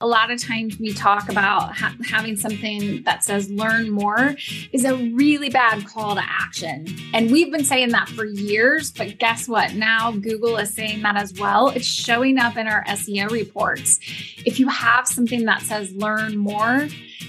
A 0.00 0.06
lot 0.06 0.30
of 0.30 0.40
times 0.40 0.78
we 0.78 0.94
talk 0.94 1.28
about 1.28 1.76
ha- 1.76 1.96
having 2.08 2.36
something 2.36 3.02
that 3.02 3.24
says 3.24 3.50
learn 3.50 3.90
more 3.90 4.36
is 4.70 4.84
a 4.84 4.94
really 4.94 5.50
bad 5.50 5.84
call 5.88 6.14
to 6.14 6.22
action. 6.24 6.86
And 7.12 7.32
we've 7.32 7.50
been 7.50 7.64
saying 7.64 7.88
that 7.88 8.08
for 8.08 8.24
years, 8.24 8.92
but 8.92 9.18
guess 9.18 9.48
what? 9.48 9.74
Now 9.74 10.12
Google 10.12 10.56
is 10.56 10.72
saying 10.72 11.02
that 11.02 11.16
as 11.16 11.34
well. 11.34 11.70
It's 11.70 11.84
showing 11.84 12.38
up 12.38 12.56
in 12.56 12.68
our 12.68 12.84
SEO 12.84 13.28
reports. 13.30 13.98
If 14.46 14.60
you 14.60 14.68
have 14.68 15.08
something 15.08 15.46
that 15.46 15.62
says 15.62 15.90
learn 15.90 16.38
more, 16.38 16.86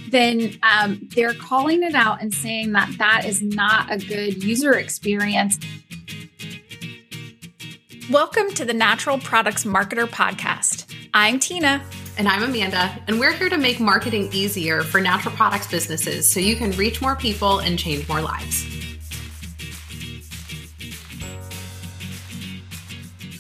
then 0.10 0.60
um, 0.62 1.10
they're 1.16 1.34
calling 1.34 1.82
it 1.82 1.96
out 1.96 2.22
and 2.22 2.32
saying 2.32 2.74
that 2.74 2.94
that 3.00 3.26
is 3.26 3.42
not 3.42 3.92
a 3.92 3.98
good 3.98 4.44
user 4.44 4.74
experience. 4.74 5.58
Welcome 8.12 8.52
to 8.52 8.64
the 8.64 8.74
Natural 8.74 9.18
Products 9.18 9.64
Marketer 9.64 10.06
Podcast. 10.06 10.86
I'm 11.16 11.40
Tina. 11.40 11.84
And 12.20 12.28
I'm 12.28 12.44
Amanda, 12.44 12.94
and 13.08 13.18
we're 13.18 13.32
here 13.32 13.48
to 13.48 13.58
make 13.58 13.80
marketing 13.80 14.28
easier 14.34 14.84
for 14.84 15.00
natural 15.00 15.34
products 15.36 15.68
businesses 15.68 16.30
so 16.30 16.42
you 16.42 16.58
can 16.58 16.72
reach 16.72 17.02
more 17.02 17.16
people 17.16 17.60
and 17.60 17.80
change 17.80 18.10
more 18.10 18.20
lives. 18.20 18.66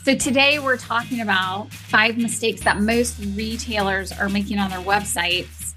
So, 0.05 0.15
today 0.15 0.59
we're 0.59 0.77
talking 0.77 1.19
about 1.19 1.73
five 1.73 2.17
mistakes 2.17 2.61
that 2.61 2.79
most 2.79 3.19
retailers 3.35 4.13
are 4.13 4.29
making 4.29 4.59
on 4.59 4.69
their 4.69 4.79
websites. 4.79 5.73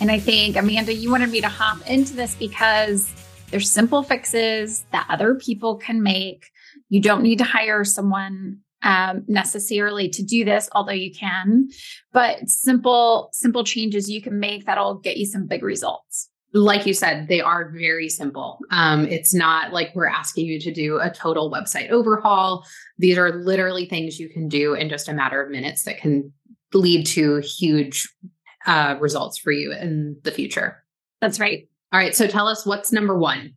And 0.00 0.08
I 0.08 0.20
think, 0.20 0.54
Amanda, 0.54 0.94
you 0.94 1.10
wanted 1.10 1.30
me 1.30 1.40
to 1.40 1.48
hop 1.48 1.84
into 1.90 2.14
this 2.14 2.36
because 2.36 3.12
there's 3.50 3.68
simple 3.68 4.04
fixes 4.04 4.84
that 4.92 5.04
other 5.10 5.34
people 5.34 5.78
can 5.78 6.00
make. 6.00 6.46
You 6.90 7.00
don't 7.00 7.24
need 7.24 7.38
to 7.38 7.44
hire 7.44 7.82
someone 7.82 8.60
um, 8.82 9.24
necessarily 9.26 10.08
to 10.10 10.22
do 10.22 10.44
this, 10.44 10.68
although 10.72 10.92
you 10.92 11.12
can, 11.12 11.68
but 12.12 12.48
simple, 12.48 13.30
simple 13.32 13.64
changes 13.64 14.10
you 14.10 14.22
can 14.22 14.38
make 14.38 14.66
that'll 14.66 14.96
get 14.96 15.16
you 15.16 15.26
some 15.26 15.46
big 15.46 15.62
results. 15.62 16.30
Like 16.52 16.86
you 16.86 16.94
said, 16.94 17.28
they 17.28 17.40
are 17.40 17.70
very 17.70 18.08
simple. 18.08 18.60
Um, 18.70 19.06
it's 19.06 19.34
not 19.34 19.72
like 19.72 19.94
we're 19.94 20.08
asking 20.08 20.46
you 20.46 20.60
to 20.60 20.72
do 20.72 20.98
a 20.98 21.10
total 21.10 21.50
website 21.50 21.90
overhaul. 21.90 22.64
These 22.98 23.18
are 23.18 23.42
literally 23.42 23.86
things 23.86 24.18
you 24.18 24.28
can 24.28 24.48
do 24.48 24.72
in 24.74 24.88
just 24.88 25.08
a 25.08 25.12
matter 25.12 25.42
of 25.42 25.50
minutes 25.50 25.82
that 25.84 25.98
can 25.98 26.32
lead 26.72 27.06
to 27.06 27.38
huge 27.38 28.08
uh, 28.66 28.96
results 29.00 29.38
for 29.38 29.52
you 29.52 29.72
in 29.72 30.16
the 30.22 30.30
future. 30.30 30.82
That's 31.20 31.40
right. 31.40 31.68
All 31.92 32.00
right. 32.00 32.14
So 32.14 32.26
tell 32.26 32.48
us 32.48 32.64
what's 32.64 32.92
number 32.92 33.18
one. 33.18 33.54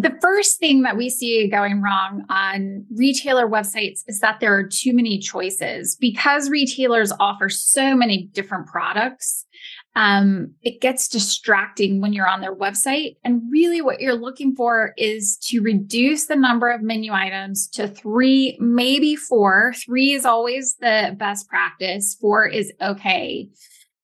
The 0.00 0.18
first 0.20 0.58
thing 0.58 0.82
that 0.82 0.96
we 0.96 1.08
see 1.08 1.46
going 1.46 1.80
wrong 1.80 2.24
on 2.28 2.84
retailer 2.96 3.46
websites 3.46 4.02
is 4.08 4.18
that 4.18 4.40
there 4.40 4.52
are 4.52 4.66
too 4.66 4.92
many 4.92 5.20
choices. 5.20 5.94
Because 5.94 6.50
retailers 6.50 7.12
offer 7.20 7.48
so 7.48 7.94
many 7.94 8.28
different 8.32 8.66
products, 8.66 9.46
um, 9.94 10.52
it 10.62 10.80
gets 10.80 11.06
distracting 11.06 12.00
when 12.00 12.12
you're 12.12 12.26
on 12.26 12.40
their 12.40 12.56
website. 12.56 13.18
And 13.22 13.42
really, 13.52 13.82
what 13.82 14.00
you're 14.00 14.16
looking 14.16 14.56
for 14.56 14.94
is 14.96 15.36
to 15.44 15.60
reduce 15.60 16.26
the 16.26 16.34
number 16.34 16.70
of 16.70 16.82
menu 16.82 17.12
items 17.12 17.68
to 17.68 17.86
three, 17.86 18.58
maybe 18.58 19.14
four. 19.14 19.74
Three 19.76 20.10
is 20.10 20.26
always 20.26 20.74
the 20.80 21.14
best 21.16 21.48
practice, 21.48 22.16
four 22.20 22.48
is 22.48 22.72
okay. 22.82 23.48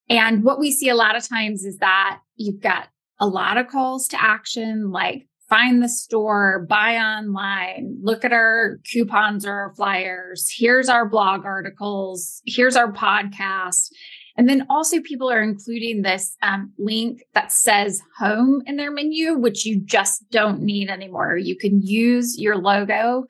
And 0.08 0.44
what 0.44 0.60
we 0.60 0.70
see 0.70 0.88
a 0.88 0.94
lot 0.94 1.16
of 1.16 1.28
times 1.28 1.64
is 1.64 1.78
that 1.78 2.20
you've 2.36 2.60
got 2.60 2.90
a 3.18 3.26
lot 3.26 3.56
of 3.56 3.66
calls 3.66 4.06
to 4.08 4.22
action, 4.22 4.92
like 4.92 5.26
find 5.50 5.82
the 5.82 5.88
store, 5.88 6.64
buy 6.68 6.96
online, 6.96 7.98
look 8.00 8.24
at 8.24 8.32
our 8.32 8.78
coupons 8.90 9.44
or 9.44 9.52
our 9.52 9.74
flyers. 9.74 10.48
Here's 10.56 10.88
our 10.88 11.06
blog 11.06 11.44
articles. 11.44 12.40
Here's 12.46 12.76
our 12.76 12.92
podcast. 12.92 13.90
And 14.36 14.48
then 14.48 14.64
also, 14.70 15.00
people 15.02 15.30
are 15.30 15.42
including 15.42 16.02
this 16.02 16.36
um, 16.40 16.72
link 16.78 17.24
that 17.34 17.52
says 17.52 18.00
home 18.16 18.62
in 18.64 18.76
their 18.76 18.92
menu, 18.92 19.36
which 19.36 19.66
you 19.66 19.80
just 19.84 20.22
don't 20.30 20.62
need 20.62 20.88
anymore. 20.88 21.36
You 21.36 21.58
can 21.58 21.82
use 21.82 22.40
your 22.40 22.56
logo 22.56 23.24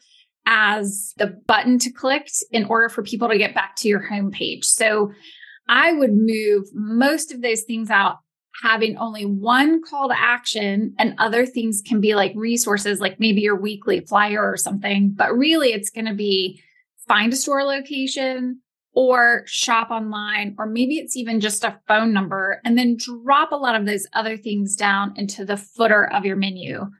as 0.46 1.14
the 1.16 1.28
button 1.46 1.78
to 1.80 1.90
click 1.90 2.28
in 2.52 2.64
order 2.66 2.88
for 2.90 3.02
people 3.02 3.28
to 3.28 3.38
get 3.38 3.54
back 3.54 3.76
to 3.76 3.88
your 3.88 4.06
homepage. 4.08 4.64
So 4.64 5.10
I 5.68 5.92
would 5.92 6.12
move 6.12 6.66
most 6.74 7.32
of 7.32 7.40
those 7.40 7.62
things 7.62 7.90
out 7.90 8.18
having 8.62 8.96
only 8.98 9.24
one 9.24 9.82
call 9.82 10.08
to 10.08 10.18
action 10.18 10.94
and 10.98 11.14
other 11.18 11.46
things 11.46 11.82
can 11.82 12.00
be 12.00 12.14
like 12.14 12.32
resources, 12.34 13.00
like 13.00 13.18
maybe 13.18 13.40
your 13.40 13.56
weekly 13.56 14.00
flyer 14.00 14.42
or 14.42 14.56
something. 14.56 15.10
But 15.10 15.36
really, 15.36 15.72
it's 15.72 15.90
going 15.90 16.06
to 16.06 16.14
be 16.14 16.62
find 17.08 17.32
a 17.32 17.36
store 17.36 17.64
location 17.64 18.60
or 18.92 19.44
shop 19.46 19.90
online, 19.90 20.54
or 20.58 20.66
maybe 20.66 20.96
it's 20.96 21.16
even 21.16 21.40
just 21.40 21.64
a 21.64 21.78
phone 21.86 22.12
number, 22.12 22.60
and 22.64 22.76
then 22.76 22.96
drop 22.96 23.52
a 23.52 23.56
lot 23.56 23.76
of 23.76 23.86
those 23.86 24.06
other 24.14 24.36
things 24.36 24.74
down 24.74 25.12
into 25.16 25.44
the 25.44 25.56
footer 25.56 26.10
of 26.12 26.24
your 26.24 26.36
menu. 26.36 26.90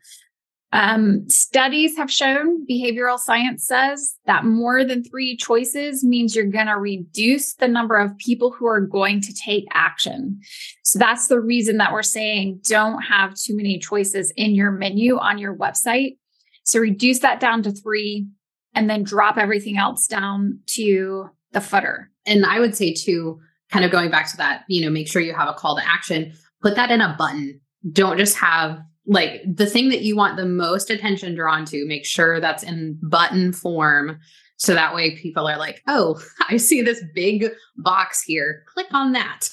Um, 0.73 1.29
studies 1.29 1.97
have 1.97 2.13
shown, 2.13 2.65
behavioral 2.65 3.19
science 3.19 3.67
says 3.67 4.17
that 4.27 4.45
more 4.45 4.85
than 4.85 5.03
three 5.03 5.37
choices 5.37 6.05
means 6.05 6.37
you're 6.37 6.45
going 6.45 6.69
to 6.69 6.77
reduce 6.77 7.55
the 7.55 7.67
number 7.67 7.97
of 7.97 8.17
people 8.19 8.53
who 8.53 8.67
are 8.67 8.81
going 8.81 9.21
to 9.23 9.35
take 9.35 9.65
action. 9.73 10.41
So 10.85 10.99
that's 10.99 11.27
the 11.27 11.41
reason 11.41 11.79
that 11.79 11.93
we're 11.93 12.05
saying 12.05 12.61
don't 12.63 13.03
have 13.03 13.35
too 13.35 13.57
many 13.57 13.81
choices 13.81 14.33
in 14.37 14.55
your 14.55 14.71
menu 14.71 15.19
on 15.19 15.39
your 15.39 15.57
website. 15.57 16.19
So 16.65 16.79
reduce 16.79 17.19
that 17.21 17.41
down 17.41 17.65
to 17.65 17.73
three 17.73 18.29
and 18.75 18.89
then 18.89 19.03
drop 19.03 19.39
everything 19.39 19.77
else 19.77 20.07
down 20.07 20.61
to 20.67 21.31
the 21.53 21.61
footer. 21.61 22.11
And 22.27 22.47
I 22.47 22.61
would 22.61 22.77
say, 22.77 22.93
too, 22.93 23.41
kind 23.73 23.85
of 23.85 23.91
going 23.91 24.11
back 24.11 24.31
to 24.31 24.37
that, 24.37 24.65
you 24.69 24.85
know, 24.85 24.91
make 24.91 25.09
sure 25.09 25.21
you 25.21 25.35
have 25.35 25.49
a 25.49 25.55
call 25.55 25.77
to 25.77 25.89
action, 25.89 26.33
put 26.63 26.77
that 26.77 26.93
in 26.93 27.01
a 27.01 27.17
button. 27.19 27.61
Don't 27.93 28.19
just 28.19 28.37
have 28.37 28.79
like 29.07 29.43
the 29.47 29.67
thing 29.67 29.89
that 29.89 30.03
you 30.03 30.17
want 30.17 30.37
the 30.37 30.47
most 30.47 30.91
attention 30.91 31.35
drawn 31.35 31.65
to, 31.67 31.87
make 31.87 32.05
sure 32.05 32.41
that's 32.41 32.63
in 32.63 32.99
button 33.03 33.53
form. 33.53 34.21
So 34.57 34.75
that 34.75 34.95
way 34.95 35.17
people 35.17 35.49
are 35.49 35.59
like, 35.59 35.83
oh, 35.89 36.23
I 36.49 36.57
see 36.59 36.83
this 36.83 37.03
big 37.15 37.47
box 37.77 38.23
here. 38.23 38.65
Click 38.67 38.93
on 38.93 39.13
that. 39.13 39.49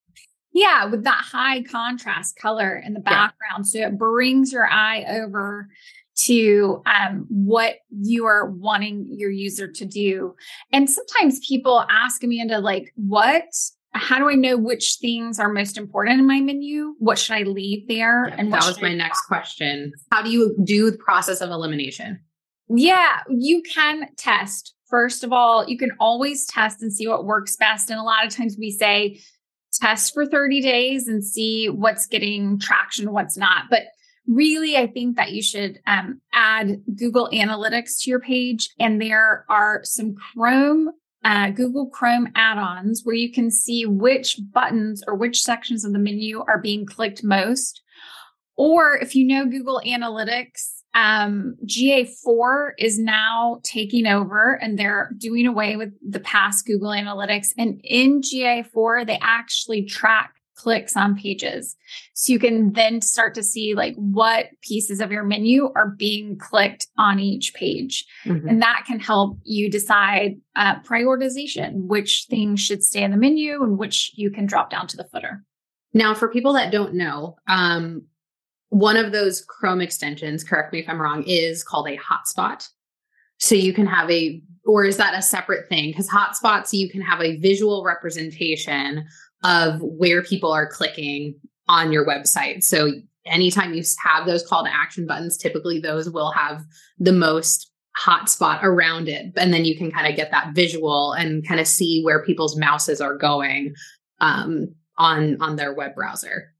yeah, 0.52 0.86
with 0.86 1.04
that 1.04 1.22
high 1.22 1.62
contrast 1.62 2.36
color 2.36 2.76
in 2.76 2.94
the 2.94 3.00
background. 3.00 3.64
Yeah. 3.66 3.82
So 3.82 3.86
it 3.88 3.98
brings 3.98 4.52
your 4.52 4.68
eye 4.68 5.04
over 5.08 5.68
to 6.16 6.82
um, 6.86 7.26
what 7.28 7.76
you 7.90 8.24
are 8.24 8.48
wanting 8.48 9.06
your 9.10 9.30
user 9.30 9.66
to 9.66 9.84
do. 9.84 10.34
And 10.72 10.88
sometimes 10.88 11.44
people 11.46 11.84
ask 11.90 12.22
Amanda, 12.22 12.60
like, 12.60 12.92
what 12.94 13.44
how 13.94 14.18
do 14.18 14.28
I 14.28 14.34
know 14.34 14.56
which 14.56 14.96
things 15.00 15.38
are 15.38 15.52
most 15.52 15.78
important 15.78 16.18
in 16.18 16.26
my 16.26 16.40
menu? 16.40 16.94
What 16.98 17.18
should 17.18 17.36
I 17.36 17.42
leave 17.42 17.86
there? 17.86 18.28
Yeah, 18.28 18.34
and 18.38 18.52
that 18.52 18.66
was 18.66 18.82
my 18.82 18.88
I 18.88 18.94
next 18.94 19.22
question. 19.26 19.92
How 20.10 20.22
do 20.22 20.30
you 20.30 20.56
do 20.64 20.90
the 20.90 20.98
process 20.98 21.40
of 21.40 21.50
elimination? 21.50 22.20
Yeah, 22.68 23.20
you 23.28 23.62
can 23.62 24.08
test. 24.16 24.74
First 24.88 25.22
of 25.22 25.32
all, 25.32 25.68
you 25.68 25.78
can 25.78 25.92
always 26.00 26.46
test 26.46 26.82
and 26.82 26.92
see 26.92 27.06
what 27.06 27.24
works 27.24 27.56
best. 27.56 27.90
And 27.90 27.98
a 27.98 28.02
lot 28.02 28.26
of 28.26 28.34
times 28.34 28.56
we 28.58 28.70
say 28.70 29.20
test 29.72 30.12
for 30.12 30.26
30 30.26 30.60
days 30.60 31.08
and 31.08 31.24
see 31.24 31.68
what's 31.68 32.06
getting 32.06 32.58
traction, 32.58 33.12
what's 33.12 33.36
not. 33.36 33.64
But 33.70 33.82
really, 34.26 34.76
I 34.76 34.86
think 34.86 35.16
that 35.16 35.32
you 35.32 35.42
should 35.42 35.78
um, 35.86 36.20
add 36.32 36.82
Google 36.96 37.28
Analytics 37.32 38.02
to 38.02 38.10
your 38.10 38.20
page. 38.20 38.70
And 38.80 39.00
there 39.00 39.44
are 39.48 39.80
some 39.84 40.14
Chrome 40.14 40.90
uh, 41.24 41.50
Google 41.50 41.88
Chrome 41.88 42.28
add 42.34 42.58
ons 42.58 43.02
where 43.04 43.14
you 43.14 43.32
can 43.32 43.50
see 43.50 43.86
which 43.86 44.38
buttons 44.52 45.02
or 45.06 45.14
which 45.14 45.40
sections 45.42 45.84
of 45.84 45.92
the 45.92 45.98
menu 45.98 46.44
are 46.46 46.60
being 46.60 46.84
clicked 46.84 47.24
most. 47.24 47.82
Or 48.56 48.96
if 48.96 49.16
you 49.16 49.26
know 49.26 49.46
Google 49.46 49.80
Analytics, 49.84 50.82
um, 50.94 51.56
GA4 51.64 52.72
is 52.78 52.98
now 52.98 53.60
taking 53.64 54.06
over 54.06 54.52
and 54.62 54.78
they're 54.78 55.10
doing 55.18 55.46
away 55.46 55.76
with 55.76 55.92
the 56.08 56.20
past 56.20 56.66
Google 56.66 56.90
Analytics. 56.90 57.48
And 57.58 57.80
in 57.82 58.20
GA4, 58.20 59.06
they 59.06 59.18
actually 59.20 59.86
track 59.86 60.34
clicks 60.64 60.96
on 60.96 61.14
pages. 61.14 61.76
So 62.14 62.32
you 62.32 62.38
can 62.38 62.72
then 62.72 63.02
start 63.02 63.34
to 63.34 63.42
see 63.42 63.74
like 63.74 63.94
what 63.96 64.46
pieces 64.62 64.98
of 64.98 65.12
your 65.12 65.22
menu 65.22 65.70
are 65.76 65.90
being 65.90 66.38
clicked 66.38 66.86
on 66.96 67.20
each 67.20 67.52
page. 67.52 68.06
Mm-hmm. 68.24 68.48
And 68.48 68.62
that 68.62 68.84
can 68.86 68.98
help 68.98 69.38
you 69.44 69.70
decide 69.70 70.36
uh, 70.56 70.80
prioritization, 70.80 71.86
which 71.86 72.26
things 72.30 72.62
should 72.62 72.82
stay 72.82 73.02
in 73.02 73.10
the 73.10 73.18
menu 73.18 73.62
and 73.62 73.76
which 73.76 74.12
you 74.14 74.30
can 74.30 74.46
drop 74.46 74.70
down 74.70 74.86
to 74.86 74.96
the 74.96 75.04
footer. 75.04 75.44
Now, 75.92 76.14
for 76.14 76.28
people 76.28 76.54
that 76.54 76.72
don't 76.72 76.94
know, 76.94 77.36
um, 77.46 78.06
one 78.70 78.96
of 78.96 79.12
those 79.12 79.44
Chrome 79.44 79.82
extensions, 79.82 80.42
correct 80.42 80.72
me 80.72 80.78
if 80.80 80.88
I'm 80.88 81.00
wrong, 81.00 81.24
is 81.24 81.62
called 81.62 81.88
a 81.88 81.98
hotspot. 81.98 82.66
So 83.38 83.54
you 83.54 83.74
can 83.74 83.86
have 83.86 84.10
a, 84.10 84.42
or 84.64 84.86
is 84.86 84.96
that 84.96 85.14
a 85.14 85.20
separate 85.20 85.68
thing? 85.68 85.90
Because 85.90 86.08
hotspots, 86.08 86.72
you 86.72 86.88
can 86.88 87.02
have 87.02 87.20
a 87.20 87.36
visual 87.36 87.84
representation 87.84 89.06
of 89.44 89.80
where 89.80 90.22
people 90.22 90.50
are 90.50 90.66
clicking 90.66 91.34
on 91.68 91.92
your 91.92 92.06
website. 92.06 92.64
So 92.64 92.90
anytime 93.26 93.74
you 93.74 93.82
have 94.02 94.26
those 94.26 94.46
call 94.46 94.64
to 94.64 94.74
action 94.74 95.06
buttons, 95.06 95.36
typically 95.36 95.78
those 95.78 96.10
will 96.10 96.32
have 96.32 96.64
the 96.98 97.12
most 97.12 97.70
hotspot 97.98 98.62
around 98.62 99.08
it. 99.08 99.32
And 99.36 99.52
then 99.52 99.64
you 99.64 99.76
can 99.76 99.90
kind 99.90 100.08
of 100.08 100.16
get 100.16 100.30
that 100.30 100.54
visual 100.54 101.12
and 101.12 101.46
kind 101.46 101.60
of 101.60 101.66
see 101.66 102.02
where 102.02 102.24
people's 102.24 102.56
mouses 102.56 103.00
are 103.00 103.16
going 103.16 103.74
um, 104.20 104.74
on 104.98 105.40
on 105.40 105.56
their 105.56 105.74
web 105.74 105.94
browser. 105.94 106.50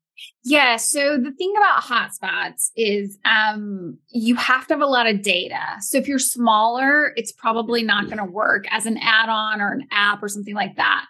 Yeah. 0.44 0.76
So 0.76 1.16
the 1.16 1.32
thing 1.32 1.52
about 1.56 1.82
hotspots 1.82 2.70
is 2.76 3.18
um, 3.24 3.98
you 4.10 4.36
have 4.36 4.66
to 4.68 4.74
have 4.74 4.80
a 4.80 4.86
lot 4.86 5.08
of 5.08 5.22
data. 5.22 5.60
So 5.80 5.98
if 5.98 6.06
you're 6.06 6.18
smaller, 6.20 7.12
it's 7.16 7.32
probably 7.32 7.82
not 7.82 8.04
going 8.04 8.18
to 8.18 8.24
work 8.24 8.66
as 8.70 8.86
an 8.86 8.96
add 8.98 9.28
on 9.28 9.60
or 9.60 9.72
an 9.72 9.88
app 9.90 10.22
or 10.22 10.28
something 10.28 10.54
like 10.54 10.76
that 10.76 11.06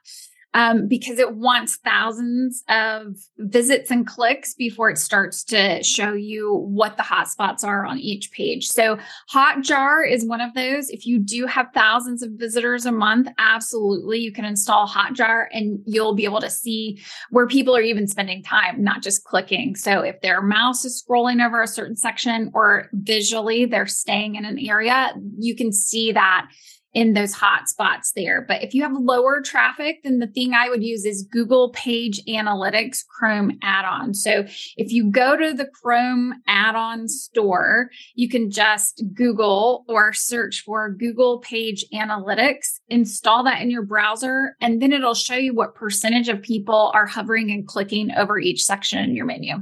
um, 0.55 0.87
because 0.87 1.19
it 1.19 1.35
wants 1.35 1.77
thousands 1.77 2.63
of 2.69 3.17
visits 3.39 3.91
and 3.91 4.07
clicks 4.07 4.55
before 4.55 4.89
it 4.89 4.99
starts 4.99 5.43
to 5.45 5.83
show 5.83 6.13
you 6.13 6.55
what 6.55 6.97
the 6.97 7.03
hotspots 7.03 7.65
are 7.65 7.85
on 7.85 7.99
each 7.99 8.31
page. 8.31 8.69
So, 8.69 8.99
Hotjar 9.33 10.09
is 10.09 10.25
one 10.25 10.41
of 10.41 10.55
those. 10.55 10.91
If 10.91 11.07
you 11.07 11.19
do 11.19 11.47
have 11.47 11.67
thousands 11.75 12.23
of 12.23 12.31
visitors 12.33 12.87
a 12.87 12.93
month, 12.93 13.29
absolutely, 13.39 14.21
you 14.21 14.33
can 14.33 14.45
install 14.45 14.89
Hotjar 14.89 15.49
and 15.53 15.81
you'll 15.87 16.15
be 16.15 16.25
able 16.25 16.41
to 16.41 16.51
see 16.51 17.03
where 17.31 17.49
people 17.49 17.77
are 17.77 17.83
even 17.83 18.07
spending 18.07 18.43
time, 18.43 18.83
not 18.83 19.03
just 19.03 19.25
clicking. 19.25 19.75
So, 19.75 20.01
if 20.01 20.21
their 20.21 20.41
mouse 20.41 20.85
is 20.85 21.05
scrolling 21.05 21.45
over 21.45 21.63
a 21.63 21.67
certain 21.67 21.97
section 21.97 22.53
or 22.55 22.89
visually 22.93 23.67
they're 23.67 23.87
staying 23.87 24.37
in 24.37 24.45
an 24.45 24.59
area, 24.59 25.13
you 25.39 25.57
can 25.57 25.73
see 25.73 26.13
that 26.13 26.47
in 26.95 27.13
those 27.13 27.33
hot 27.33 27.69
spots 27.69 28.13
there. 28.13 28.41
But 28.41 28.63
if 28.63 28.73
you 28.73 28.83
have 28.83 28.93
lower 28.93 29.43
traffic, 29.43 30.01
then 30.05 30.21
the 30.21 30.29
thing 30.29 30.55
I 30.55 30.69
would 30.69 30.83
use 30.83 31.05
is 31.05 31.29
Google 31.31 31.71
Page 31.71 32.25
Analytics 32.27 33.05
Chrome 33.07 33.59
add 33.63 33.85
on. 33.85 34.15
So 34.15 34.45
if 34.77 34.93
you 34.93 35.11
go 35.11 35.37
to 35.37 35.53
the 35.53 35.67
Chrome 35.67 36.35
add 36.47 36.77
on 36.77 37.09
store, 37.09 37.91
you 38.15 38.29
can 38.29 38.51
just 38.51 39.03
Google 39.13 39.85
or 39.89 40.13
search 40.13 40.63
for 40.65 40.91
Google 40.91 41.41
Page 41.41 41.85
Analytics, 41.93 42.79
install 42.89 43.43
that 43.45 43.61
in 43.61 43.71
your 43.71 43.83
browser, 43.83 44.57
and 44.61 44.81
then 44.81 44.93
it'll 44.93 45.15
show 45.15 45.35
you 45.35 45.55
what 45.55 45.75
percentage 45.75 46.29
of 46.29 46.41
people 46.43 46.93
are 46.95 47.07
hovering 47.07 47.51
and 47.51 47.67
clicking 47.67 48.13
over 48.13 48.39
each 48.39 48.63
section 48.63 49.01
in 49.01 49.17
your 49.17 49.27
menu. 49.27 49.57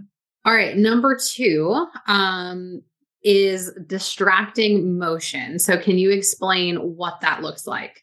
All 0.45 0.55
right, 0.55 0.77
number 0.77 1.17
two, 1.17 1.87
um, 2.09 2.83
is 3.25 3.73
distracting 3.87 4.99
motion. 4.99 5.59
So, 5.59 5.79
can 5.79 5.99
you 5.99 6.11
explain 6.11 6.77
what 6.77 7.21
that 7.21 7.43
looks 7.43 7.67
like? 7.67 8.03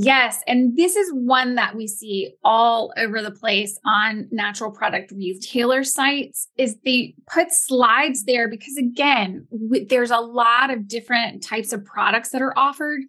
Yes. 0.00 0.42
And 0.46 0.76
this 0.76 0.94
is 0.94 1.10
one 1.12 1.56
that 1.56 1.74
we 1.74 1.88
see 1.88 2.34
all 2.44 2.92
over 2.96 3.20
the 3.20 3.32
place 3.32 3.78
on 3.84 4.28
natural 4.30 4.70
product 4.70 5.10
retailer 5.10 5.82
sites 5.82 6.46
is 6.56 6.76
they 6.84 7.14
put 7.26 7.50
slides 7.50 8.24
there 8.24 8.48
because 8.48 8.76
again, 8.76 9.48
w- 9.50 9.86
there's 9.86 10.12
a 10.12 10.20
lot 10.20 10.70
of 10.70 10.86
different 10.86 11.42
types 11.42 11.72
of 11.72 11.84
products 11.84 12.28
that 12.30 12.42
are 12.42 12.56
offered 12.56 13.00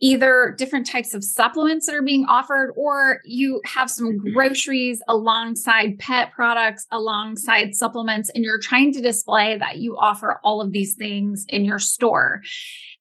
either 0.00 0.54
different 0.58 0.86
types 0.86 1.14
of 1.14 1.24
supplements 1.24 1.86
that 1.86 1.94
are 1.94 2.02
being 2.02 2.26
offered, 2.26 2.72
or 2.76 3.20
you 3.24 3.60
have 3.64 3.90
some 3.90 4.12
mm-hmm. 4.12 4.32
groceries 4.32 5.02
alongside 5.08 5.98
pet 5.98 6.32
products, 6.32 6.86
alongside 6.90 7.74
supplements, 7.74 8.30
and 8.30 8.44
you're 8.44 8.60
trying 8.60 8.92
to 8.92 9.00
display 9.00 9.56
that 9.58 9.78
you 9.78 9.96
offer 9.96 10.38
all 10.44 10.60
of 10.60 10.72
these 10.72 10.94
things 10.94 11.46
in 11.48 11.64
your 11.64 11.78
store. 11.78 12.42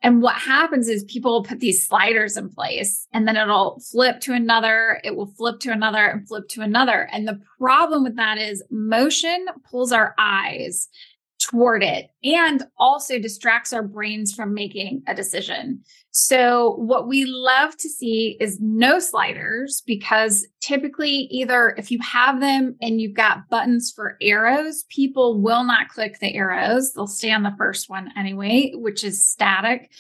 And 0.02 0.22
what 0.22 0.36
happens 0.36 0.88
is 0.88 1.04
people 1.06 1.44
put 1.44 1.60
these 1.60 1.86
sliders 1.86 2.38
in 2.38 2.50
place 2.50 3.08
and 3.12 3.28
then 3.28 3.38
it'll 3.38 3.82
flip 3.92 4.20
to 4.22 4.34
another, 4.34 5.02
it 5.04 5.16
will 5.16 5.34
flip 5.38 5.60
to 5.62 5.72
another 5.72 6.06
and 6.06 6.28
flip 6.28 6.48
to 6.50 6.62
another. 6.62 7.10
And 7.12 7.28
the 7.28 7.40
problem 7.60 8.04
with 8.04 8.16
that 8.18 8.38
is 8.38 8.64
motion 8.70 9.48
pulls 9.70 9.92
our 9.92 10.14
eyes 10.20 10.88
toward 11.40 11.84
it 11.84 12.10
and 12.24 12.64
also 12.78 13.20
distracts 13.20 13.74
our 13.74 13.84
brains 13.84 14.34
from 14.34 14.54
making 14.54 15.04
a 15.08 15.16
decision. 15.16 15.84
So, 16.18 16.76
what 16.78 17.10
we 17.10 17.26
love 17.26 17.76
to 17.76 17.90
see 17.90 18.38
is 18.40 18.58
no 18.62 19.00
sliders 19.00 19.84
because 19.86 20.48
typically, 20.62 21.10
either 21.10 21.76
if 21.78 21.92
you 21.92 22.00
have 22.00 22.40
them 22.40 22.78
and 22.82 23.02
you've 23.02 23.16
got 23.16 23.50
buttons 23.50 23.92
for 23.94 24.16
arrows, 24.22 24.86
people 24.88 25.42
will 25.42 25.66
not 25.66 25.90
click 25.90 26.20
the 26.20 26.34
arrows. 26.34 26.94
They'll 26.94 27.06
stay 27.06 27.34
on 27.34 27.44
the 27.44 27.54
first 27.58 27.90
one 27.90 28.14
anyway, 28.18 28.72
which 28.76 29.04
is 29.04 29.28
static. 29.28 29.92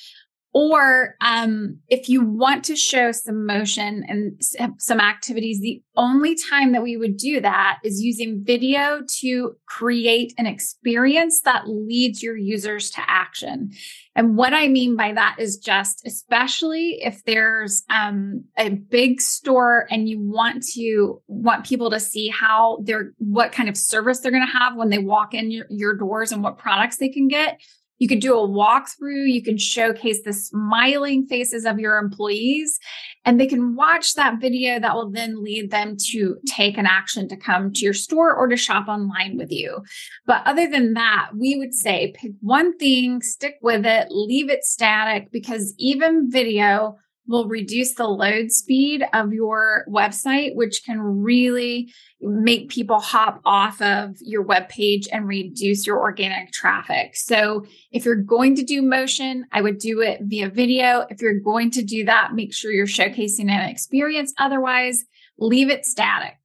Or 0.56 1.18
um, 1.19 1.80
if 1.90 2.07
you 2.07 2.22
want 2.22 2.63
to 2.63 2.78
show 2.78 3.12
some 3.12 3.46
motion 3.46 4.06
and 4.07 4.42
some 4.80 5.02
activities, 5.02 5.60
the 5.60 5.84
only 5.98 6.38
time 6.50 6.72
that 6.72 6.81
we 6.81 6.96
would 6.96 7.18
do 7.18 7.42
that 7.42 7.80
is 7.84 8.02
using 8.02 8.42
video 8.42 9.02
to 9.19 9.57
create 9.66 10.34
an 10.38 10.46
experience 10.46 11.42
that 11.42 11.68
leads 11.68 12.24
your 12.24 12.38
users 12.38 12.90
to 12.92 13.02
action. 13.06 13.72
And 14.16 14.38
what 14.38 14.54
I 14.54 14.69
mean 14.69 14.96
by 14.96 15.12
that 15.12 15.36
is 15.40 15.57
just, 15.57 16.07
especially 16.07 17.02
if 17.02 17.22
there's 17.25 17.84
um, 17.90 18.46
a 18.57 18.69
big 18.69 19.19
store 19.19 19.88
and 19.92 20.07
you 20.07 20.22
want 20.22 20.63
to 20.75 21.22
want 21.28 21.66
people 21.66 21.90
to 21.90 22.00
see 22.00 22.30
how 22.30 22.78
they're, 22.84 23.12
what 23.18 23.52
kind 23.52 23.68
of 23.68 23.75
service 23.75 24.22
they're 24.22 24.31
going 24.31 24.48
to 24.48 24.57
have 24.57 24.78
when 24.78 24.90
they 24.90 25.00
walk 25.00 25.34
in 25.34 25.52
your, 25.52 25.66
your 25.69 25.98
doors 25.98 26.31
and 26.31 26.42
what 26.42 26.57
products 26.57 26.96
they 26.96 27.10
can 27.10 27.28
get 27.28 27.60
you 27.97 28.07
can 28.07 28.19
do 28.19 28.38
a 28.38 28.47
walkthrough. 28.47 29.31
You 29.31 29.42
can 29.42 29.57
showcase 29.57 30.21
the 30.24 30.33
smiling 30.33 31.27
faces 31.27 31.65
of 31.65 31.80
your 31.80 31.97
employees, 31.97 32.77
and 33.24 33.39
they 33.39 33.47
can 33.47 33.75
watch 33.75 34.15
that 34.15 34.39
video 34.42 34.80
that 34.80 34.95
will 34.95 35.09
then 35.09 35.44
lead 35.44 35.71
them 35.71 35.95
to 36.12 36.38
take 36.45 36.77
an 36.77 36.86
action 36.86 37.27
to 37.30 37.38
come 37.38 37.71
to 37.74 37.81
your 37.81 37.94
store 37.94 38.36
or 38.36 38.47
to 38.47 38.57
shop 38.57 38.88
online 38.88 39.38
with 39.38 39.51
you. 39.51 39.83
But 40.25 40.42
other 40.45 40.69
than 40.69 40.94
that, 40.94 41.30
we 41.36 41.56
would 41.56 41.74
say 41.74 42.13
pick 42.15 42.31
one 42.42 42.77
thing, 42.77 43.21
stick 43.21 43.57
with 43.62 43.86
it, 43.86 44.07
leave 44.09 44.50
it 44.50 44.63
static 44.63 45.31
because 45.31 45.74
even 45.77 46.30
video 46.30 46.97
will 47.27 47.48
reduce 47.48 47.94
the 47.94 48.07
load 48.07 48.51
speed 48.51 49.04
of 49.13 49.33
your 49.33 49.86
website, 49.89 50.56
which 50.56 50.83
can 50.86 51.00
really 51.00 51.92
make 52.22 52.69
people 52.69 53.00
hop 53.00 53.42
off 53.45 53.81
of 53.81 54.16
your 54.22 54.42
web 54.42 54.69
page 54.69 55.07
and 55.12 55.27
reduce 55.27 55.86
your 55.86 56.00
organic 56.00 56.51
traffic. 56.51 57.16
So, 57.16 57.66
if 57.92 58.06
you're 58.06 58.16
going 58.16 58.56
to 58.56 58.63
do 58.63 58.81
motion, 58.81 59.45
I 59.51 59.62
would 59.62 59.80
do 59.80 60.01
it 60.01 60.22
via 60.24 60.50
video. 60.50 61.06
If 61.10 61.22
you're 61.22 61.39
going 61.39 61.72
to 61.72 61.83
do 61.83 62.06
that, 62.06 62.33
make 62.33 62.54
sure 62.54 62.72
you're 62.72 62.88
showcasing 62.88 63.50
an 63.50 63.69
experience. 63.69 64.33
Otherwise, 64.38 65.04
leave 65.38 65.69
it 65.69 65.86
static 65.86 66.36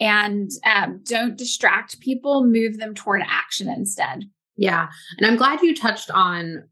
and 0.00 0.50
um, 0.64 1.00
don't 1.04 1.36
distract 1.36 2.00
people, 2.00 2.44
move 2.44 2.78
them 2.78 2.94
toward 2.94 3.22
action 3.26 3.68
instead. 3.68 4.24
Yeah. 4.56 4.88
And 5.18 5.26
I'm 5.26 5.36
glad 5.36 5.60
you 5.60 5.74
touched 5.74 6.10
on 6.10 6.64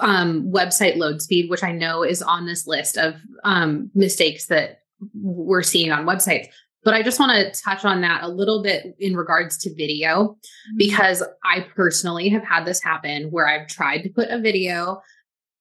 um, 0.00 0.50
website 0.50 0.96
load 0.96 1.22
speed, 1.22 1.50
which 1.50 1.62
I 1.62 1.72
know 1.72 2.02
is 2.02 2.22
on 2.22 2.46
this 2.46 2.66
list 2.66 2.96
of 2.96 3.14
um, 3.44 3.90
mistakes 3.94 4.46
that 4.46 4.82
we're 5.14 5.62
seeing 5.62 5.90
on 5.90 6.06
websites. 6.06 6.48
But 6.84 6.94
I 6.94 7.02
just 7.02 7.18
want 7.18 7.32
to 7.32 7.62
touch 7.62 7.84
on 7.84 8.02
that 8.02 8.22
a 8.22 8.28
little 8.28 8.62
bit 8.62 8.94
in 8.98 9.16
regards 9.16 9.56
to 9.58 9.74
video, 9.74 10.24
mm-hmm. 10.24 10.76
because 10.76 11.22
I 11.42 11.66
personally 11.74 12.28
have 12.28 12.44
had 12.44 12.66
this 12.66 12.82
happen 12.82 13.30
where 13.30 13.48
I've 13.48 13.68
tried 13.68 14.02
to 14.02 14.10
put 14.10 14.28
a 14.28 14.38
video 14.38 15.00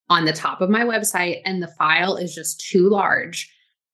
on 0.10 0.26
the 0.26 0.34
top 0.34 0.60
of 0.60 0.70
my 0.70 0.82
website 0.82 1.42
and 1.46 1.64
the 1.64 1.74
file 1.80 2.18
is 2.18 2.36
just 2.36 2.60
too 2.60 2.90
large. 2.90 3.50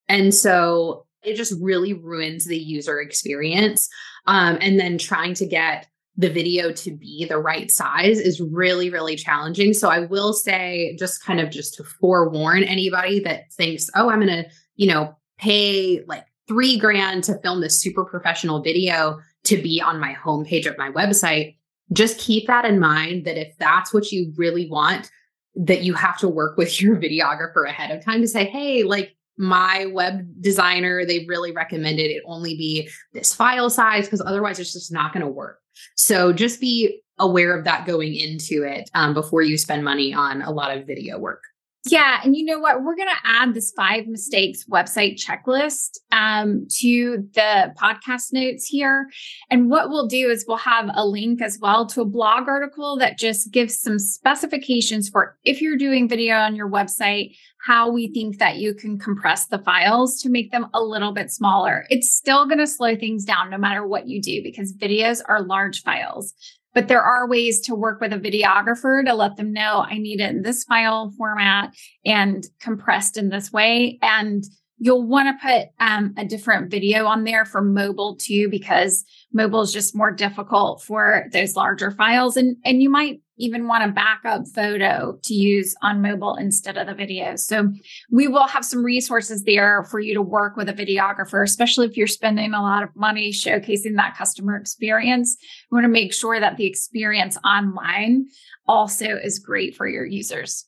And 0.08 0.34
so 0.34 1.06
it 1.22 1.36
just 1.36 1.54
really 1.62 1.94
ruins 1.94 2.46
the 2.46 2.58
user 2.58 3.00
experience. 3.00 3.88
Um, 4.26 4.58
and 4.60 4.80
then 4.80 4.98
trying 4.98 5.36
to 5.36 5.46
get 5.46 5.88
the 6.20 6.30
video 6.30 6.74
to 6.74 6.92
be 6.92 7.26
the 7.30 7.38
right 7.38 7.72
size 7.72 8.20
is 8.20 8.42
really 8.42 8.90
really 8.90 9.16
challenging. 9.16 9.74
So 9.74 9.90
i 9.90 10.00
will 10.02 10.34
say 10.34 10.96
just 11.00 11.24
kind 11.24 11.40
of 11.40 11.50
just 11.50 11.76
to 11.76 11.84
forewarn 11.84 12.64
anybody 12.64 13.20
that 13.22 13.52
thinks 13.54 13.90
oh 13.96 14.10
i'm 14.10 14.20
going 14.20 14.44
to 14.44 14.50
you 14.76 14.88
know 14.88 15.16
pay 15.38 16.04
like 16.08 16.26
3 16.50 16.78
grand 16.78 17.24
to 17.24 17.40
film 17.40 17.62
this 17.62 17.80
super 17.80 18.04
professional 18.04 18.62
video 18.62 19.20
to 19.46 19.62
be 19.62 19.82
on 19.82 20.00
my 20.00 20.14
homepage 20.14 20.66
of 20.66 20.78
my 20.78 20.92
website 20.92 21.56
just 21.94 22.20
keep 22.20 22.48
that 22.48 22.66
in 22.66 22.80
mind 22.80 23.26
that 23.26 23.40
if 23.40 23.58
that's 23.58 23.94
what 23.94 24.12
you 24.12 24.34
really 24.36 24.70
want 24.70 25.10
that 25.56 25.84
you 25.84 25.94
have 25.94 26.18
to 26.18 26.28
work 26.28 26.58
with 26.58 26.82
your 26.82 26.98
videographer 27.06 27.68
ahead 27.68 27.92
of 27.92 28.04
time 28.04 28.22
to 28.22 28.28
say 28.28 28.44
hey 28.44 28.84
like 28.84 29.16
my 29.38 29.86
web 29.94 30.28
designer 30.42 31.06
they 31.06 31.26
really 31.28 31.54
recommended 31.54 32.12
it 32.12 32.22
only 32.26 32.58
be 32.58 32.90
this 33.14 33.34
file 33.34 33.70
size 33.70 34.06
because 34.06 34.22
otherwise 34.26 34.60
it's 34.60 34.74
just 34.74 34.92
not 34.92 35.14
going 35.14 35.26
to 35.26 35.32
work 35.32 35.62
so 35.96 36.34
just 36.34 36.60
be 36.60 37.02
aware 37.20 37.58
of 37.58 37.66
that 37.66 37.86
going 37.86 38.16
into 38.16 38.64
it 38.64 38.90
um, 38.94 39.14
before 39.14 39.42
you 39.42 39.58
spend 39.58 39.84
money 39.84 40.14
on 40.14 40.42
a 40.42 40.52
lot 40.52 40.76
of 40.76 40.88
video 40.88 41.20
work. 41.20 41.44
Yeah. 41.86 42.20
And 42.24 42.36
you 42.36 42.44
know 42.44 42.60
what? 42.60 42.84
We're 42.84 42.96
going 42.96 43.08
to 43.08 43.16
add 43.24 43.54
this 43.54 43.72
five 43.76 44.06
mistakes 44.06 44.66
website 44.66 45.16
checklist 45.16 46.00
um, 46.12 46.68
to 46.80 47.26
the 47.34 47.74
podcast 47.82 48.34
notes 48.34 48.66
here. 48.66 49.08
And 49.50 49.70
what 49.70 49.90
we'll 49.90 50.08
do 50.08 50.30
is 50.30 50.44
we'll 50.46 50.58
have 50.58 50.90
a 50.94 51.06
link 51.06 51.42
as 51.42 51.58
well 51.62 51.86
to 51.88 52.02
a 52.02 52.06
blog 52.06 52.50
article 52.50 52.98
that 52.98 53.18
just 53.18 53.52
gives 53.52 53.80
some 53.80 53.98
specifications 53.98 55.08
for 55.08 55.38
if 55.46 55.62
you're 55.62 55.78
doing 55.78 56.10
video 56.10 56.36
on 56.36 56.56
your 56.56 56.70
website, 56.70 57.36
how 57.66 57.90
we 57.90 58.12
think 58.14 58.40
that 58.40 58.58
you 58.58 58.74
can 58.74 59.00
compress 59.00 59.48
the 59.48 59.60
files 59.60 60.22
to 60.22 60.30
make 60.30 60.52
them 60.52 60.68
a 60.74 60.82
little 60.82 61.14
bit 61.14 61.32
smaller. 61.32 61.86
It's 61.90 62.14
still 62.14 62.46
going 62.46 62.60
to 62.60 62.68
slow 62.68 62.96
things 62.98 63.24
down 63.24 63.50
no 63.50 63.58
matter 63.58 63.88
what 63.88 64.08
you 64.08 64.22
do 64.22 64.44
because 64.44 64.74
videos 64.74 65.22
are 65.28 65.42
large 65.42 65.82
files. 65.82 66.34
But 66.74 66.88
there 66.88 67.02
are 67.02 67.28
ways 67.28 67.62
to 67.62 67.76
work 67.76 68.00
with 68.00 68.14
a 68.14 68.20
videographer 68.20 69.04
to 69.06 69.14
let 69.14 69.38
them 69.38 69.52
know 69.54 69.86
I 69.88 69.98
need 69.98 70.22
it 70.22 70.30
in 70.30 70.44
this 70.44 70.64
file 70.64 71.12
format 71.18 71.74
and 72.06 72.46
compressed 72.60 73.18
in 73.18 73.30
this 73.30 73.52
way. 73.52 73.98
And 74.02 74.44
You'll 74.82 75.06
want 75.06 75.28
to 75.28 75.46
put 75.46 75.68
um, 75.86 76.14
a 76.18 76.24
different 76.24 76.72
video 76.72 77.06
on 77.06 77.26
there 77.26 77.44
for 77.44 77.62
mobile 77.62 78.16
too, 78.16 78.48
because 78.50 79.04
mobile 79.34 79.62
is 79.62 79.74
just 79.74 79.94
more 79.94 80.12
difficult 80.12 80.82
for 80.82 81.26
those 81.34 81.58
larger 81.58 81.92
files. 81.92 82.38
And, 82.38 82.56
and 82.64 82.82
you 82.82 82.90
might 82.90 83.22
even 83.40 83.68
want 83.68 83.90
a 83.90 83.92
backup 83.92 84.48
photo 84.54 85.18
to 85.24 85.34
use 85.34 85.76
on 85.82 86.02
mobile 86.02 86.36
instead 86.36 86.78
of 86.78 86.88
the 86.88 86.94
video. 86.94 87.36
So 87.36 87.72
we 88.12 88.28
will 88.28 88.48
have 88.48 88.64
some 88.64 88.84
resources 88.84 89.44
there 89.44 89.84
for 89.86 90.00
you 90.00 90.14
to 90.14 90.22
work 90.22 90.56
with 90.56 90.70
a 90.70 90.74
videographer, 90.74 91.44
especially 91.44 91.88
if 91.88 91.98
you're 91.98 92.08
spending 92.08 92.54
a 92.54 92.62
lot 92.62 92.84
of 92.84 92.90
money 92.96 93.32
showcasing 93.32 93.96
that 93.96 94.16
customer 94.18 94.56
experience. 94.56 95.38
We 95.72 95.78
want 95.78 95.86
to 95.86 95.90
make 95.90 96.14
sure 96.14 96.40
that 96.40 96.58
the 96.58 96.66
experience 96.66 97.38
online 97.46 98.28
also 98.68 99.16
is 99.16 99.40
great 99.40 99.76
for 99.76 99.88
your 99.88 100.06
users. 100.06 100.66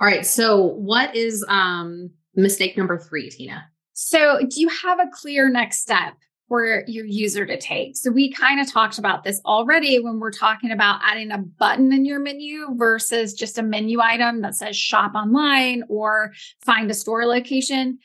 All 0.00 0.06
right. 0.06 0.26
So 0.26 0.62
what 0.62 1.16
is 1.16 1.44
um 1.48 2.10
mistake 2.34 2.76
number 2.76 2.98
3, 2.98 3.30
Tina? 3.30 3.64
So, 3.94 4.40
do 4.48 4.60
you 4.60 4.68
have 4.68 4.98
a 4.98 5.10
clear 5.12 5.48
next 5.48 5.80
step? 5.80 6.14
For 6.52 6.84
your 6.86 7.06
user 7.06 7.46
to 7.46 7.58
take. 7.58 7.96
So 7.96 8.10
we 8.10 8.30
kind 8.30 8.60
of 8.60 8.70
talked 8.70 8.98
about 8.98 9.24
this 9.24 9.40
already 9.46 9.98
when 9.98 10.20
we're 10.20 10.30
talking 10.30 10.70
about 10.70 11.00
adding 11.02 11.30
a 11.30 11.38
button 11.38 11.94
in 11.94 12.04
your 12.04 12.20
menu 12.20 12.66
versus 12.74 13.32
just 13.32 13.56
a 13.56 13.62
menu 13.62 14.02
item 14.02 14.42
that 14.42 14.54
says 14.54 14.76
shop 14.76 15.14
online 15.14 15.82
or 15.88 16.34
find 16.60 16.90
a 16.90 16.94
store 16.94 17.24
location. 17.24 17.98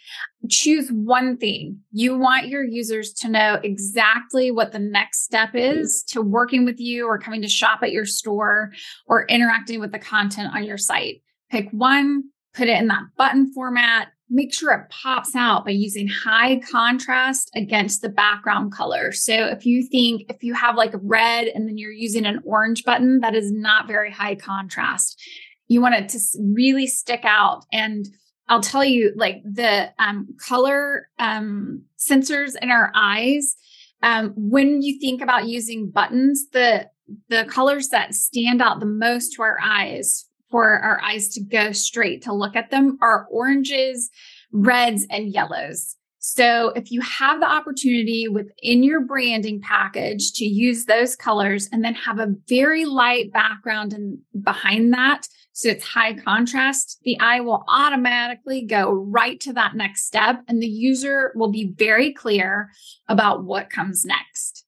Choose 0.48 0.90
one 0.90 1.36
thing. 1.36 1.80
You 1.92 2.18
want 2.18 2.48
your 2.48 2.64
users 2.64 3.12
to 3.16 3.28
know 3.28 3.60
exactly 3.66 4.50
what 4.50 4.72
the 4.72 4.80
next 4.80 5.24
step 5.24 5.50
is 5.54 6.02
to 6.04 6.22
working 6.22 6.64
with 6.64 6.80
you 6.80 7.06
or 7.06 7.20
coming 7.20 7.42
to 7.42 7.50
shop 7.50 7.80
at 7.84 7.92
your 7.92 8.06
store 8.06 8.72
or 9.08 9.26
interacting 9.26 9.82
with 9.82 9.92
the 9.92 10.00
content 10.00 10.56
on 10.56 10.64
your 10.64 10.78
site. 10.78 11.22
Pick 11.52 11.68
one, 11.72 12.24
put 12.54 12.70
it 12.70 12.80
in 12.80 12.88
that 12.88 13.04
button 13.18 13.52
format, 13.52 14.08
make 14.30 14.54
sure 14.54 14.74
it 14.74 14.90
pops 14.90 15.36
out 15.36 15.66
by 15.66 15.72
using 15.72 16.08
high 16.08 16.60
contrast 16.70 17.50
against 17.56 18.02
the 18.02 18.10
background 18.10 18.72
color. 18.72 19.12
So 19.12 19.34
if 19.34 19.66
you 19.66 19.84
think 19.84 20.26
if 20.30 20.44
you 20.44 20.54
have 20.54 20.76
like 20.76 20.94
a 20.94 21.00
red 21.00 21.48
and 21.48 21.68
then 21.68 21.78
you're 21.78 21.92
using 21.92 22.26
an 22.26 22.42
orange 22.44 22.84
button, 22.84 23.22
that 23.22 23.36
is 23.36 23.52
not 23.52 23.88
very 23.88 24.12
high 24.12 24.36
contrast. 24.36 25.22
You 25.68 25.82
want 25.82 25.96
it 25.96 26.10
to 26.10 26.20
really 26.54 26.88
stick 26.88 27.22
out. 27.24 27.66
And 27.72 28.08
I'll 28.50 28.62
tell 28.62 28.84
you, 28.84 29.14
like 29.16 29.42
the 29.44 29.92
um, 30.00 30.36
color 30.40 31.10
um, 31.20 31.84
sensors 31.98 32.56
in 32.62 32.72
our 32.72 32.92
eyes, 32.96 33.56
um, 34.04 34.34
when 34.36 34.82
you 34.82 35.00
think 35.00 35.22
about 35.22 35.48
using 35.48 35.90
buttons, 35.90 36.48
the 36.52 36.90
the 37.30 37.46
colors 37.46 37.88
that 37.90 38.14
stand 38.14 38.62
out 38.62 38.82
the 38.82 38.86
most 38.86 39.34
to 39.34 39.42
our 39.42 39.58
eyes 39.64 40.27
for 40.50 40.80
our 40.80 41.02
eyes 41.02 41.30
to 41.30 41.44
go 41.44 41.72
straight 41.72 42.24
to 42.24 42.34
look 42.34 42.56
at 42.56 42.72
them 42.72 42.98
are 43.02 43.28
oranges, 43.30 44.10
reds, 44.52 45.06
and 45.10 45.34
yellows. 45.34 45.96
So 46.20 46.70
if 46.76 46.92
you 46.92 47.00
have 47.02 47.40
the 47.40 47.50
opportunity 47.50 48.28
within 48.28 48.84
your 48.84 49.02
branding 49.02 49.62
package 49.62 50.34
to 50.34 50.46
use 50.46 50.86
those 50.86 51.16
colors 51.16 51.70
and 51.72 51.86
then 51.86 51.94
have 51.94 52.20
a 52.20 52.34
very 52.50 52.84
light 52.84 53.32
background 53.32 53.94
and 53.94 54.18
behind 54.44 54.94
that, 54.94 55.28
so 55.54 55.70
it's 55.70 55.86
high 55.86 56.14
contrast, 56.14 57.00
the 57.04 57.18
eye 57.20 57.40
will 57.40 57.64
automatically 57.68 58.66
go 58.66 58.92
right 58.92 59.40
to 59.40 59.54
that 59.54 59.76
next 59.76 60.06
step 60.06 60.44
and 60.48 60.62
the 60.62 60.68
user 60.68 61.32
will 61.34 61.50
be 61.50 61.74
very 61.78 62.14
clear 62.14 62.72
about 63.08 63.44
what 63.46 63.70
comes 63.70 64.04
next. 64.04 64.66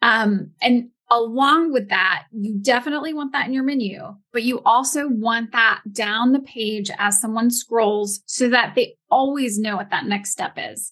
Um, 0.00 0.52
and 0.60 0.88
Along 1.12 1.74
with 1.74 1.90
that, 1.90 2.24
you 2.32 2.54
definitely 2.58 3.12
want 3.12 3.32
that 3.32 3.46
in 3.46 3.52
your 3.52 3.64
menu, 3.64 4.00
but 4.32 4.44
you 4.44 4.62
also 4.64 5.08
want 5.08 5.52
that 5.52 5.82
down 5.92 6.32
the 6.32 6.40
page 6.40 6.90
as 6.98 7.20
someone 7.20 7.50
scrolls 7.50 8.22
so 8.24 8.48
that 8.48 8.72
they 8.74 8.96
always 9.10 9.58
know 9.58 9.76
what 9.76 9.90
that 9.90 10.06
next 10.06 10.30
step 10.30 10.54
is. 10.56 10.90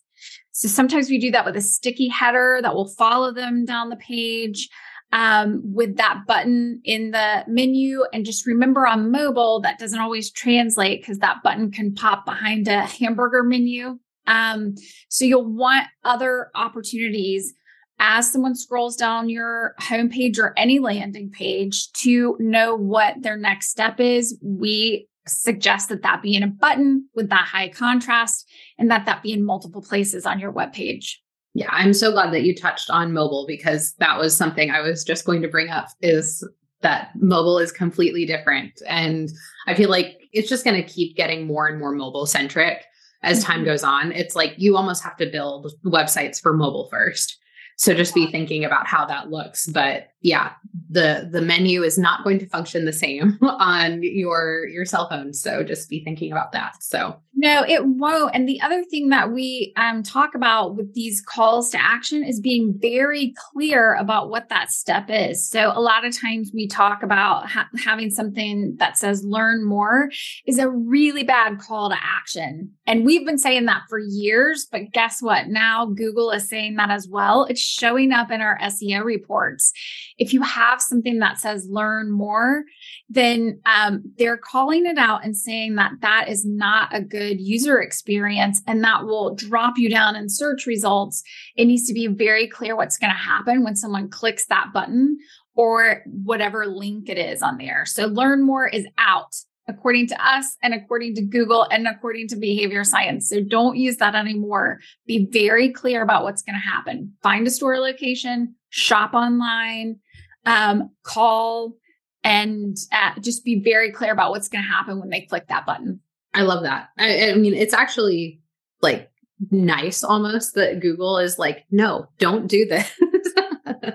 So 0.53 0.69
sometimes 0.69 1.09
we 1.09 1.19
do 1.19 1.31
that 1.31 1.47
with 1.47 1.57
a 1.57 1.62
sticky 1.62 2.09
header 2.09 2.59
that 2.61 2.75
will 2.75 2.89
follow 2.89 3.33
them 3.33 3.65
down 3.65 3.89
the 3.89 3.97
page 3.97 4.69
um, 5.11 5.62
with 5.65 5.97
that 5.97 6.25
button 6.27 6.83
in 6.85 7.12
the 7.12 7.45
menu. 7.49 8.05
And 8.12 8.27
just 8.27 8.47
remember 8.47 8.87
on 8.87 9.11
mobile, 9.11 9.62
that 9.62 9.79
doesn't 9.79 9.99
always 9.99 10.31
translate 10.31 11.00
because 11.00 11.21
that 11.21 11.43
button 11.43 11.71
can 11.71 11.95
pop 11.95 12.27
behind 12.27 12.69
a 12.69 12.83
hamburger 12.83 13.43
menu. 13.43 13.99
Um, 14.27 14.75
so 15.09 15.25
you'll 15.25 15.50
want 15.50 15.87
other 16.05 16.50
opportunities 16.55 17.55
as 18.00 18.33
someone 18.33 18.57
scrolls 18.57 18.97
down 18.97 19.28
your 19.28 19.75
homepage 19.80 20.38
or 20.38 20.54
any 20.57 20.78
landing 20.78 21.30
page 21.30 21.92
to 21.92 22.37
know 22.40 22.75
what 22.75 23.23
their 23.23 23.37
next 23.37 23.69
step 23.69 24.00
is, 24.00 24.37
we 24.42 25.07
suggest 25.26 25.90
that 25.90 26.02
that 26.02 26.23
be 26.23 26.35
in 26.35 26.42
a 26.42 26.49
button 26.49 27.07
with 27.14 27.28
that 27.28 27.47
high 27.47 27.69
contrast 27.69 28.49
and 28.78 28.90
that 28.90 29.07
that 29.07 29.23
be 29.23 29.33
in 29.33 29.45
multiple 29.45 29.83
places 29.83 30.26
on 30.26 30.40
your 30.40 30.50
web 30.50 30.73
page. 30.73 31.23
Yeah, 31.52 31.69
I'm 31.71 31.92
so 31.92 32.11
glad 32.11 32.33
that 32.33 32.42
you 32.42 32.54
touched 32.54 32.90
on 32.90 33.12
mobile 33.12 33.45
because 33.47 33.95
that 33.99 34.19
was 34.19 34.37
something 34.37 34.71
I 34.71 34.80
was 34.80 35.04
just 35.04 35.25
going 35.25 35.42
to 35.42 35.49
bring 35.49 35.69
up 35.69 35.88
is 36.00 36.47
that 36.80 37.11
mobile 37.16 37.59
is 37.59 37.71
completely 37.71 38.25
different 38.25 38.80
and 38.88 39.28
I 39.66 39.75
feel 39.75 39.90
like 39.90 40.16
it's 40.33 40.49
just 40.49 40.64
going 40.64 40.80
to 40.80 40.88
keep 40.88 41.16
getting 41.16 41.47
more 41.47 41.66
and 41.66 41.78
more 41.78 41.92
mobile 41.92 42.25
centric 42.25 42.85
as 43.23 43.45
time 43.45 43.59
mm-hmm. 43.59 43.66
goes 43.66 43.85
on. 43.85 44.12
It's 44.12 44.35
like 44.35 44.54
you 44.57 44.76
almost 44.76 45.02
have 45.02 45.16
to 45.19 45.26
build 45.26 45.73
websites 45.85 46.40
for 46.40 46.54
mobile 46.54 46.88
first. 46.90 47.39
So 47.80 47.94
just 47.94 48.14
be 48.14 48.26
thinking 48.26 48.66
about 48.66 48.87
how 48.87 49.06
that 49.06 49.30
looks. 49.30 49.66
But 49.66 50.10
yeah, 50.23 50.53
the 50.91 51.29
the 51.31 51.41
menu 51.41 51.83
is 51.83 51.97
not 51.97 52.25
going 52.25 52.39
to 52.39 52.47
function 52.47 52.85
the 52.85 52.93
same 52.93 53.39
on 53.43 54.03
your 54.03 54.67
your 54.69 54.85
cell 54.85 55.09
phone. 55.09 55.33
So 55.33 55.62
just 55.62 55.89
be 55.89 56.05
thinking 56.05 56.31
about 56.31 56.53
that. 56.53 56.83
So 56.83 57.17
no, 57.35 57.65
it 57.67 57.87
won't. 57.87 58.35
And 58.35 58.47
the 58.47 58.61
other 58.61 58.85
thing 58.85 59.09
that 59.09 59.33
we 59.33 59.73
um, 59.77 60.03
talk 60.03 60.35
about 60.35 60.77
with 60.77 60.93
these 60.95 61.23
calls 61.23 61.71
to 61.71 61.83
action 61.83 62.23
is 62.23 62.39
being 62.39 62.75
very 62.77 63.33
clear 63.53 63.95
about 63.95 64.29
what 64.29 64.50
that 64.50 64.71
step 64.71 65.07
is. 65.09 65.49
So 65.49 65.73
a 65.75 65.81
lot 65.81 66.05
of 66.05 66.15
times 66.15 66.50
we 66.53 66.67
talk 66.67 67.03
about 67.03 67.49
ha- 67.49 67.69
having 67.83 68.11
something 68.11 68.77
that 68.77 68.99
says 68.99 69.25
learn 69.25 69.65
more 69.65 70.11
is 70.45 70.59
a 70.59 70.69
really 70.69 71.23
bad 71.23 71.61
call 71.61 71.89
to 71.89 71.97
action. 71.99 72.73
And 72.87 73.07
we've 73.07 73.25
been 73.25 73.39
saying 73.39 73.65
that 73.67 73.83
for 73.89 73.99
years, 73.99 74.67
but 74.71 74.93
guess 74.93 75.23
what? 75.23 75.49
Now 75.49 75.87
Google 75.87 76.33
is 76.33 76.49
saying 76.49 76.77
that 76.77 76.91
as 76.91 77.09
well. 77.09 77.45
It's 77.45 77.61
showing 77.61 78.12
up 78.12 78.31
in 78.31 78.43
our 78.43 78.59
SEO 78.59 79.03
reports. 79.03 79.73
If 80.21 80.35
you 80.35 80.43
have 80.43 80.83
something 80.83 81.19
that 81.19 81.39
says 81.39 81.67
learn 81.69 82.12
more, 82.12 82.65
then 83.09 83.61
um, 83.65 84.03
they're 84.19 84.37
calling 84.37 84.85
it 84.85 84.99
out 84.99 85.25
and 85.25 85.35
saying 85.35 85.77
that 85.77 85.93
that 86.03 86.29
is 86.29 86.45
not 86.45 86.95
a 86.95 87.00
good 87.00 87.41
user 87.41 87.81
experience 87.81 88.61
and 88.67 88.85
that 88.85 89.05
will 89.05 89.35
drop 89.35 89.79
you 89.79 89.89
down 89.89 90.15
in 90.17 90.29
search 90.29 90.67
results. 90.67 91.23
It 91.57 91.65
needs 91.65 91.87
to 91.89 91.95
be 91.95 92.07
very 92.07 92.47
clear 92.47 92.77
what's 92.77 92.99
going 92.99 93.12
to 93.12 93.17
happen 93.17 93.65
when 93.65 93.77
someone 93.77 94.11
clicks 94.11 94.45
that 94.47 94.73
button 94.75 95.19
or 95.55 96.03
whatever 96.07 96.67
link 96.67 97.09
it 97.09 97.19
is 97.19 97.43
on 97.43 97.57
there. 97.57 97.87
So, 97.87 98.05
learn 98.07 98.43
more 98.43 98.69
is 98.69 98.87
out 98.99 99.35
according 99.71 100.09
to 100.09 100.27
us 100.27 100.57
and 100.62 100.75
according 100.75 101.15
to 101.15 101.23
Google 101.23 101.67
and 101.71 101.87
according 101.87 102.29
to 102.29 102.37
behavior 102.37 102.85
science. 102.85 103.31
So 103.31 103.41
don't 103.43 103.77
use 103.77 103.97
that 103.99 104.15
anymore. 104.15 104.81
Be 105.07 105.27
very 105.31 105.71
clear 105.71 106.03
about 106.03 106.25
what's 106.25 106.43
going 106.43 106.61
to 106.61 106.71
happen. 106.71 107.15
Find 107.23 107.47
a 107.47 107.50
store 107.50 107.79
location, 107.79 108.57
shop 108.69 109.15
online, 109.15 110.00
um, 110.47 110.90
call, 111.02 111.75
and 112.23 112.76
uh, 112.92 113.18
just 113.20 113.44
be 113.44 113.61
very 113.61 113.90
clear 113.90 114.12
about 114.12 114.30
what's 114.30 114.49
going 114.49 114.64
to 114.64 114.70
happen 114.70 115.00
when 115.00 115.11
they 115.11 115.23
click 115.23 115.49
that 115.49 115.66
button. 115.66 116.00
I 116.35 116.42
love 116.42 116.62
that. 116.62 116.88
I, 116.99 117.30
I 117.30 117.35
mean, 117.35 117.54
it's 117.54 117.75
actually 117.75 118.40
like 118.82 119.11
nice 119.50 120.04
almost 120.04 120.54
that 120.54 120.80
Google 120.80 121.18
is 121.18 121.38
like, 121.38 121.64
no, 121.70 122.06
don't 122.18 122.47
do 122.47 122.66
this. 122.66 122.90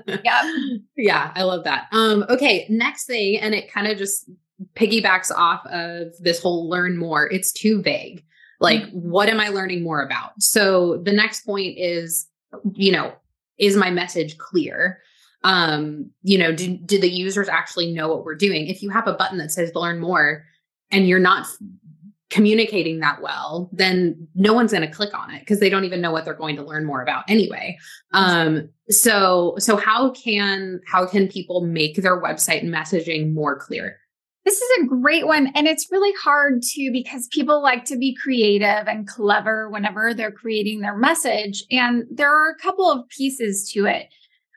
yeah. 0.23 0.51
Yeah, 0.95 1.31
I 1.35 1.43
love 1.43 1.63
that. 1.65 1.87
Um, 1.91 2.25
okay, 2.29 2.65
next 2.69 3.05
thing, 3.05 3.39
and 3.39 3.53
it 3.53 3.71
kind 3.71 3.87
of 3.87 3.97
just 3.97 4.29
piggybacks 4.75 5.31
off 5.31 5.65
of 5.67 6.13
this 6.19 6.41
whole 6.41 6.69
learn 6.69 6.97
more. 6.97 7.29
It's 7.31 7.51
too 7.51 7.81
vague. 7.81 8.23
Like, 8.59 8.83
mm-hmm. 8.83 9.09
what 9.09 9.29
am 9.29 9.39
I 9.39 9.49
learning 9.49 9.83
more 9.83 10.01
about? 10.01 10.31
So 10.41 11.01
the 11.03 11.11
next 11.11 11.45
point 11.45 11.77
is, 11.77 12.27
you 12.73 12.91
know, 12.91 13.13
is 13.57 13.75
my 13.75 13.91
message 13.91 14.37
clear? 14.37 14.99
Um, 15.45 16.09
you 16.23 16.39
know, 16.39 16.51
do, 16.51 16.75
do 16.75 16.99
the 16.99 17.09
users 17.09 17.47
actually 17.47 17.93
know 17.93 18.07
what 18.07 18.25
we're 18.25 18.35
doing? 18.35 18.67
If 18.67 18.81
you 18.81 18.89
have 18.89 19.07
a 19.07 19.13
button 19.13 19.37
that 19.37 19.51
says 19.51 19.71
learn 19.75 19.99
more 19.99 20.43
and 20.89 21.07
you're 21.07 21.19
not 21.19 21.45
communicating 22.31 22.99
that 22.99 23.21
well, 23.21 23.69
then 23.71 24.27
no 24.33 24.53
one's 24.53 24.71
going 24.71 24.81
to 24.81 24.93
click 24.93 25.17
on 25.17 25.31
it 25.31 25.41
because 25.41 25.59
they 25.59 25.69
don't 25.69 25.83
even 25.83 26.01
know 26.01 26.11
what 26.11 26.25
they're 26.25 26.33
going 26.33 26.55
to 26.55 26.63
learn 26.63 26.83
more 26.83 27.03
about 27.03 27.23
anyway. 27.27 27.77
Um, 28.11 28.69
so, 28.89 29.55
so 29.59 29.77
how 29.77 30.09
can 30.11 30.81
how 30.87 31.05
can 31.05 31.27
people 31.27 31.61
make 31.61 31.97
their 31.97 32.19
website 32.19 32.63
messaging 32.63 33.31
more 33.31 33.55
clear? 33.55 33.99
This 34.45 34.59
is 34.59 34.83
a 34.83 34.87
great 34.87 35.27
one. 35.27 35.51
And 35.55 35.67
it's 35.67 35.91
really 35.91 36.13
hard 36.23 36.63
too 36.63 36.91
because 36.91 37.27
people 37.27 37.61
like 37.61 37.85
to 37.85 37.97
be 37.97 38.15
creative 38.15 38.87
and 38.87 39.07
clever 39.07 39.69
whenever 39.69 40.13
they're 40.13 40.31
creating 40.31 40.81
their 40.81 40.97
message. 40.97 41.63
And 41.69 42.05
there 42.11 42.29
are 42.29 42.49
a 42.49 42.61
couple 42.61 42.91
of 42.91 43.07
pieces 43.09 43.71
to 43.73 43.85
it. 43.85 44.09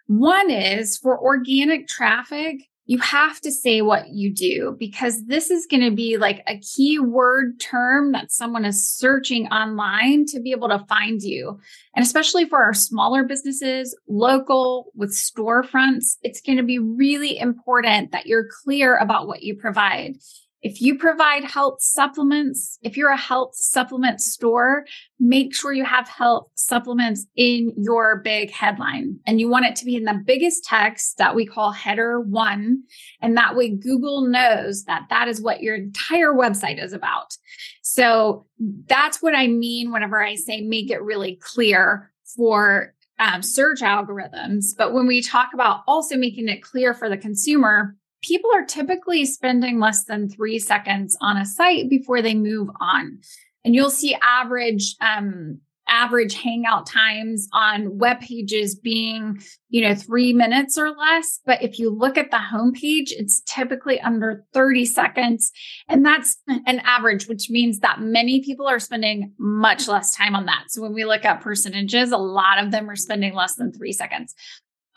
One 0.08 0.50
is 0.50 0.96
for 0.96 1.18
organic 1.18 1.86
traffic, 1.86 2.62
you 2.86 2.98
have 3.00 3.38
to 3.42 3.52
say 3.52 3.82
what 3.82 4.08
you 4.08 4.32
do 4.32 4.74
because 4.78 5.26
this 5.26 5.50
is 5.50 5.66
going 5.66 5.82
to 5.82 5.94
be 5.94 6.16
like 6.16 6.42
a 6.46 6.58
keyword 6.58 7.60
term 7.60 8.12
that 8.12 8.32
someone 8.32 8.64
is 8.64 8.88
searching 8.88 9.46
online 9.48 10.24
to 10.28 10.40
be 10.40 10.52
able 10.52 10.70
to 10.70 10.82
find 10.88 11.20
you. 11.20 11.60
And 11.94 12.02
especially 12.02 12.46
for 12.46 12.64
our 12.64 12.72
smaller 12.72 13.24
businesses, 13.24 13.94
local 14.08 14.90
with 14.94 15.10
storefronts, 15.10 16.16
it's 16.22 16.40
going 16.40 16.56
to 16.56 16.64
be 16.64 16.78
really 16.78 17.38
important 17.38 18.12
that 18.12 18.26
you're 18.26 18.48
clear 18.64 18.96
about 18.96 19.26
what 19.26 19.42
you 19.42 19.54
provide. 19.54 20.16
If 20.62 20.80
you 20.82 20.98
provide 20.98 21.44
health 21.44 21.80
supplements, 21.80 22.78
if 22.82 22.96
you're 22.96 23.10
a 23.10 23.16
health 23.16 23.54
supplement 23.54 24.20
store, 24.20 24.84
make 25.20 25.54
sure 25.54 25.72
you 25.72 25.84
have 25.84 26.08
health 26.08 26.48
supplements 26.54 27.26
in 27.36 27.72
your 27.76 28.16
big 28.18 28.50
headline. 28.50 29.20
And 29.26 29.38
you 29.38 29.48
want 29.48 29.66
it 29.66 29.76
to 29.76 29.84
be 29.84 29.94
in 29.94 30.04
the 30.04 30.20
biggest 30.24 30.64
text 30.64 31.18
that 31.18 31.36
we 31.36 31.46
call 31.46 31.70
header 31.70 32.20
one. 32.20 32.82
And 33.22 33.36
that 33.36 33.54
way 33.54 33.70
Google 33.70 34.22
knows 34.22 34.84
that 34.84 35.06
that 35.10 35.28
is 35.28 35.40
what 35.40 35.62
your 35.62 35.76
entire 35.76 36.32
website 36.32 36.82
is 36.82 36.92
about. 36.92 37.36
So 37.82 38.46
that's 38.86 39.22
what 39.22 39.34
I 39.34 39.46
mean 39.46 39.92
whenever 39.92 40.20
I 40.20 40.34
say 40.34 40.60
make 40.60 40.90
it 40.90 41.02
really 41.02 41.36
clear 41.36 42.10
for 42.36 42.94
um, 43.18 43.42
search 43.42 43.80
algorithms. 43.80 44.76
But 44.76 44.92
when 44.92 45.06
we 45.06 45.22
talk 45.22 45.50
about 45.54 45.82
also 45.86 46.16
making 46.16 46.48
it 46.48 46.62
clear 46.62 46.94
for 46.94 47.08
the 47.08 47.16
consumer, 47.16 47.96
people 48.22 48.50
are 48.54 48.64
typically 48.64 49.24
spending 49.24 49.78
less 49.78 50.04
than 50.04 50.28
three 50.28 50.58
seconds 50.58 51.16
on 51.20 51.36
a 51.36 51.46
site 51.46 51.88
before 51.88 52.22
they 52.22 52.34
move 52.34 52.68
on. 52.80 53.20
And 53.64 53.74
you'll 53.74 53.90
see 53.90 54.16
average 54.22 54.96
um, 55.00 55.60
average 55.88 56.34
hangout 56.34 56.86
times 56.86 57.48
on 57.52 57.98
web 57.98 58.20
pages 58.20 58.74
being, 58.74 59.40
you 59.70 59.80
know, 59.80 59.94
three 59.94 60.32
minutes 60.32 60.78
or 60.78 60.90
less. 60.90 61.40
But 61.44 61.62
if 61.62 61.78
you 61.78 61.90
look 61.90 62.18
at 62.18 62.30
the 62.30 62.36
homepage, 62.36 63.10
it's 63.10 63.42
typically 63.46 64.00
under 64.00 64.44
30 64.52 64.84
seconds. 64.84 65.50
And 65.88 66.04
that's 66.04 66.36
an 66.48 66.80
average, 66.84 67.26
which 67.26 67.50
means 67.50 67.80
that 67.80 68.00
many 68.00 68.42
people 68.42 68.66
are 68.66 68.78
spending 68.78 69.32
much 69.38 69.88
less 69.88 70.14
time 70.14 70.36
on 70.36 70.46
that. 70.46 70.64
So 70.68 70.82
when 70.82 70.92
we 70.92 71.04
look 71.04 71.24
at 71.24 71.40
percentages, 71.40 72.12
a 72.12 72.18
lot 72.18 72.62
of 72.62 72.70
them 72.70 72.88
are 72.88 72.96
spending 72.96 73.34
less 73.34 73.54
than 73.54 73.72
three 73.72 73.92
seconds 73.92 74.34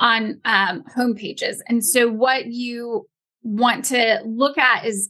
on 0.01 0.41
um, 0.45 0.83
home 0.93 1.15
pages. 1.15 1.63
And 1.69 1.85
so 1.85 2.09
what 2.09 2.47
you 2.47 3.07
want 3.43 3.85
to 3.85 4.21
look 4.25 4.57
at 4.57 4.85
is 4.85 5.09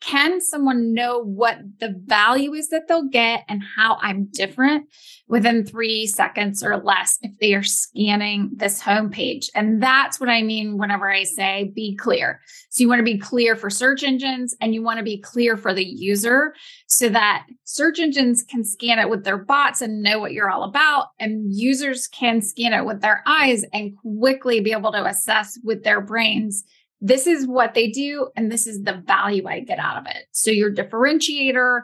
can 0.00 0.40
someone 0.40 0.94
know 0.94 1.22
what 1.22 1.58
the 1.78 1.94
value 2.06 2.52
is 2.54 2.68
that 2.68 2.88
they'll 2.88 3.08
get 3.08 3.44
and 3.48 3.62
how 3.76 3.98
I'm 4.00 4.28
different 4.32 4.88
within 5.28 5.64
three 5.64 6.06
seconds 6.06 6.62
or 6.62 6.76
less 6.76 7.18
if 7.22 7.38
they 7.38 7.54
are 7.54 7.62
scanning 7.62 8.50
this 8.54 8.82
homepage? 8.82 9.46
And 9.54 9.82
that's 9.82 10.18
what 10.20 10.28
I 10.28 10.42
mean 10.42 10.78
whenever 10.78 11.10
I 11.10 11.22
say 11.24 11.72
be 11.74 11.96
clear. 11.96 12.40
So 12.70 12.82
you 12.82 12.88
want 12.88 13.00
to 13.00 13.04
be 13.04 13.18
clear 13.18 13.56
for 13.56 13.70
search 13.70 14.02
engines 14.02 14.54
and 14.60 14.74
you 14.74 14.82
want 14.82 14.98
to 14.98 15.04
be 15.04 15.20
clear 15.20 15.56
for 15.56 15.72
the 15.72 15.84
user 15.84 16.54
so 16.86 17.08
that 17.08 17.46
search 17.64 17.98
engines 17.98 18.42
can 18.42 18.64
scan 18.64 18.98
it 18.98 19.08
with 19.08 19.24
their 19.24 19.38
bots 19.38 19.80
and 19.80 20.02
know 20.02 20.18
what 20.18 20.32
you're 20.32 20.50
all 20.50 20.64
about, 20.64 21.08
and 21.18 21.54
users 21.54 22.06
can 22.08 22.42
scan 22.42 22.72
it 22.72 22.84
with 22.84 23.00
their 23.00 23.22
eyes 23.26 23.64
and 23.72 23.96
quickly 23.98 24.60
be 24.60 24.72
able 24.72 24.92
to 24.92 25.04
assess 25.04 25.58
with 25.64 25.84
their 25.84 26.00
brains 26.00 26.64
this 27.02 27.26
is 27.26 27.46
what 27.46 27.74
they 27.74 27.88
do 27.88 28.28
and 28.36 28.50
this 28.50 28.66
is 28.66 28.82
the 28.82 29.02
value 29.04 29.46
I 29.46 29.60
get 29.60 29.80
out 29.80 29.98
of 29.98 30.06
it. 30.06 30.24
So 30.30 30.52
your 30.52 30.72
differentiator 30.72 31.82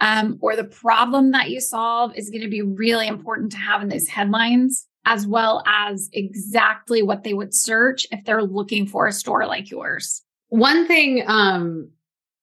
um, 0.00 0.38
or 0.40 0.54
the 0.54 0.64
problem 0.64 1.32
that 1.32 1.50
you 1.50 1.60
solve 1.60 2.12
is 2.14 2.30
going 2.30 2.42
to 2.42 2.48
be 2.48 2.62
really 2.62 3.08
important 3.08 3.50
to 3.52 3.58
have 3.58 3.82
in 3.82 3.88
those 3.88 4.06
headlines, 4.06 4.86
as 5.06 5.26
well 5.26 5.64
as 5.66 6.10
exactly 6.12 7.02
what 7.02 7.24
they 7.24 7.32
would 7.32 7.54
search 7.54 8.06
if 8.12 8.24
they're 8.24 8.44
looking 8.44 8.86
for 8.86 9.06
a 9.06 9.12
store 9.12 9.46
like 9.46 9.70
yours. 9.70 10.22
One 10.50 10.86
thing, 10.86 11.24
um, 11.26 11.90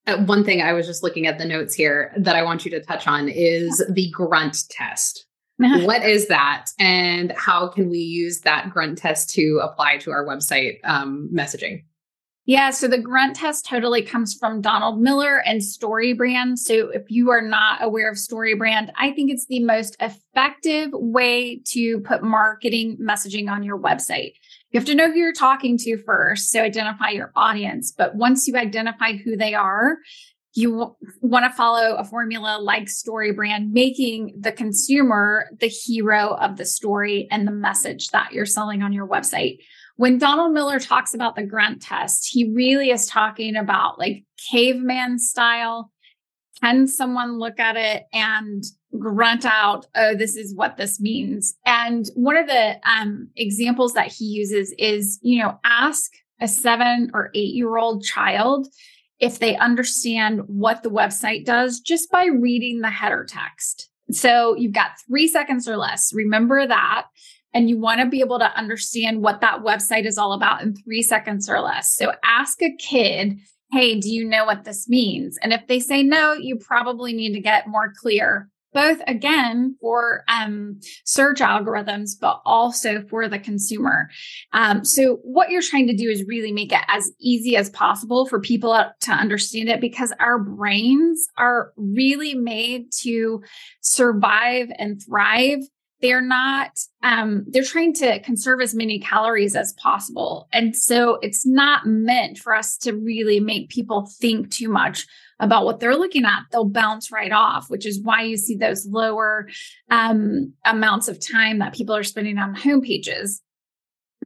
uh, 0.07 0.17
one 0.25 0.43
thing 0.43 0.61
I 0.61 0.73
was 0.73 0.87
just 0.87 1.03
looking 1.03 1.27
at 1.27 1.37
the 1.37 1.45
notes 1.45 1.75
here 1.75 2.11
that 2.17 2.35
I 2.35 2.43
want 2.43 2.65
you 2.65 2.71
to 2.71 2.81
touch 2.81 3.07
on 3.07 3.29
is 3.29 3.85
the 3.89 4.09
grunt 4.11 4.57
test. 4.69 5.27
what 5.57 6.03
is 6.03 6.27
that 6.27 6.65
and 6.79 7.31
how 7.37 7.69
can 7.69 7.89
we 7.89 7.99
use 7.99 8.41
that 8.41 8.71
grunt 8.71 8.97
test 8.97 9.29
to 9.29 9.61
apply 9.63 9.97
to 9.97 10.11
our 10.11 10.25
website 10.25 10.79
um, 10.83 11.29
messaging 11.33 11.83
yeah, 12.45 12.69
so 12.69 12.87
the 12.87 12.99
grunt 12.99 13.35
test 13.35 13.65
totally 13.65 14.03
comes 14.03 14.35
from 14.35 14.61
Donald 14.61 15.01
Miller 15.01 15.41
and 15.45 15.61
StoryBrand. 15.61 16.59
So 16.59 16.89
if 16.89 17.09
you 17.09 17.31
are 17.31 17.41
not 17.41 17.83
aware 17.83 18.07
of 18.09 18.17
StoryBrand, 18.17 18.91
I 18.95 19.11
think 19.11 19.31
it's 19.31 19.47
the 19.47 19.63
most 19.63 19.95
effective 19.99 20.89
way 20.93 21.61
to 21.65 22.01
put 22.01 22.21
marketing 22.21 22.97
messaging 23.01 23.49
on 23.49 23.63
your 23.63 23.79
website. 23.79 24.33
You 24.69 24.79
have 24.79 24.85
to 24.85 24.95
know 24.95 25.07
who 25.07 25.17
you're 25.17 25.33
talking 25.33 25.75
to 25.79 25.97
first, 26.03 26.51
so 26.51 26.61
identify 26.61 27.09
your 27.09 27.31
audience. 27.35 27.91
But 27.91 28.15
once 28.15 28.47
you 28.47 28.55
identify 28.57 29.13
who 29.13 29.35
they 29.35 29.55
are, 29.55 29.97
you 30.53 30.95
want 31.21 31.45
to 31.45 31.57
follow 31.57 31.95
a 31.95 32.03
formula 32.05 32.59
like 32.61 32.85
StoryBrand, 32.85 33.71
making 33.71 34.35
the 34.39 34.51
consumer 34.51 35.49
the 35.59 35.67
hero 35.67 36.35
of 36.35 36.57
the 36.57 36.65
story 36.65 37.27
and 37.31 37.47
the 37.47 37.51
message 37.51 38.09
that 38.09 38.33
you're 38.33 38.45
selling 38.45 38.83
on 38.83 38.93
your 38.93 39.07
website 39.07 39.57
when 39.97 40.17
Donald 40.17 40.53
Miller 40.53 40.79
talks 40.79 41.13
about 41.13 41.35
the 41.35 41.45
grunt 41.45 41.81
test, 41.81 42.29
he 42.31 42.51
really 42.51 42.89
is 42.89 43.07
talking 43.07 43.55
about 43.55 43.97
like 43.97 44.23
caveman 44.51 45.19
style. 45.19 45.91
Can 46.61 46.87
someone 46.87 47.39
look 47.39 47.59
at 47.59 47.75
it 47.75 48.03
and 48.13 48.63
grunt 48.97 49.45
out, 49.45 49.87
oh, 49.95 50.15
this 50.15 50.35
is 50.35 50.55
what 50.55 50.77
this 50.77 50.99
means? 50.99 51.55
And 51.65 52.05
one 52.15 52.37
of 52.37 52.47
the 52.47 52.77
um, 52.89 53.29
examples 53.35 53.93
that 53.93 54.11
he 54.11 54.25
uses 54.25 54.73
is, 54.77 55.19
you 55.21 55.41
know, 55.41 55.59
ask 55.63 56.11
a 56.41 56.47
seven 56.47 57.11
or 57.13 57.31
eight 57.33 57.53
year 57.53 57.77
old 57.77 58.03
child 58.03 58.67
if 59.19 59.39
they 59.39 59.55
understand 59.57 60.41
what 60.47 60.83
the 60.83 60.89
website 60.89 61.45
does 61.45 61.79
just 61.79 62.11
by 62.11 62.25
reading 62.25 62.81
the 62.81 62.89
header 62.89 63.25
text. 63.27 63.89
So 64.11 64.55
you've 64.55 64.73
got 64.73 64.91
three 65.07 65.27
seconds 65.27 65.67
or 65.67 65.77
less. 65.77 66.13
Remember 66.13 66.67
that 66.67 67.05
and 67.55 67.69
you 67.69 67.79
want 67.79 68.01
to 68.01 68.05
be 68.05 68.19
able 68.19 68.37
to 68.37 68.57
understand 68.57 69.23
what 69.23 69.39
that 69.39 69.61
website 69.61 70.05
is 70.05 70.17
all 70.17 70.33
about 70.33 70.61
in 70.61 70.75
three 70.75 71.01
seconds 71.01 71.49
or 71.49 71.61
less. 71.61 71.95
So 71.95 72.11
ask 72.23 72.61
a 72.61 72.75
kid, 72.75 73.39
hey, 73.71 73.97
do 73.99 74.13
you 74.13 74.25
know 74.25 74.45
what 74.45 74.65
this 74.65 74.89
means? 74.89 75.39
And 75.41 75.53
if 75.53 75.65
they 75.67 75.79
say 75.79 76.03
no, 76.03 76.33
you 76.33 76.57
probably 76.57 77.13
need 77.13 77.33
to 77.33 77.39
get 77.39 77.69
more 77.69 77.93
clear, 77.97 78.49
both 78.73 78.99
again 79.07 79.77
for 79.79 80.25
um, 80.27 80.81
search 81.05 81.39
algorithms, 81.39 82.11
but 82.19 82.41
also 82.45 83.01
for 83.09 83.29
the 83.29 83.39
consumer. 83.39 84.09
Um, 84.51 84.83
so 84.83 85.19
what 85.23 85.49
you're 85.49 85.61
trying 85.61 85.87
to 85.87 85.95
do 85.95 86.09
is 86.09 86.25
really 86.27 86.51
make 86.51 86.73
it 86.73 86.83
as 86.89 87.09
easy 87.21 87.55
as 87.55 87.69
possible 87.69 88.25
for 88.25 88.41
people 88.41 88.77
to 88.99 89.11
understand 89.11 89.69
it 89.69 89.79
because 89.79 90.11
our 90.19 90.39
brains 90.39 91.25
are 91.37 91.71
really 91.77 92.35
made 92.35 92.91
to 93.03 93.41
survive 93.79 94.67
and 94.77 95.01
thrive 95.01 95.59
they're 96.05 96.21
not 96.21 96.79
um, 97.01 97.45
they're 97.47 97.63
trying 97.63 97.93
to 97.93 98.19
conserve 98.19 98.61
as 98.61 98.75
many 98.75 98.99
calories 98.99 99.55
as 99.55 99.73
possible. 99.73 100.47
And 100.53 100.75
so 100.75 101.17
it's 101.21 101.45
not 101.45 101.87
meant 101.87 102.37
for 102.37 102.55
us 102.55 102.77
to 102.77 102.93
really 102.93 103.39
make 103.39 103.69
people 103.69 104.07
think 104.19 104.51
too 104.51 104.69
much 104.69 105.07
about 105.39 105.65
what 105.65 105.79
they're 105.79 105.95
looking 105.95 106.25
at. 106.25 106.43
They'll 106.51 106.65
bounce 106.65 107.11
right 107.11 107.31
off 107.31 107.69
which 107.69 107.87
is 107.87 107.99
why 108.01 108.21
you 108.21 108.37
see 108.37 108.55
those 108.55 108.85
lower 108.85 109.49
um, 109.89 110.53
amounts 110.63 111.07
of 111.07 111.19
time 111.19 111.59
that 111.59 111.73
people 111.73 111.95
are 111.95 112.03
spending 112.03 112.37
on 112.37 112.53
home 112.53 112.81
pages. 112.81 113.41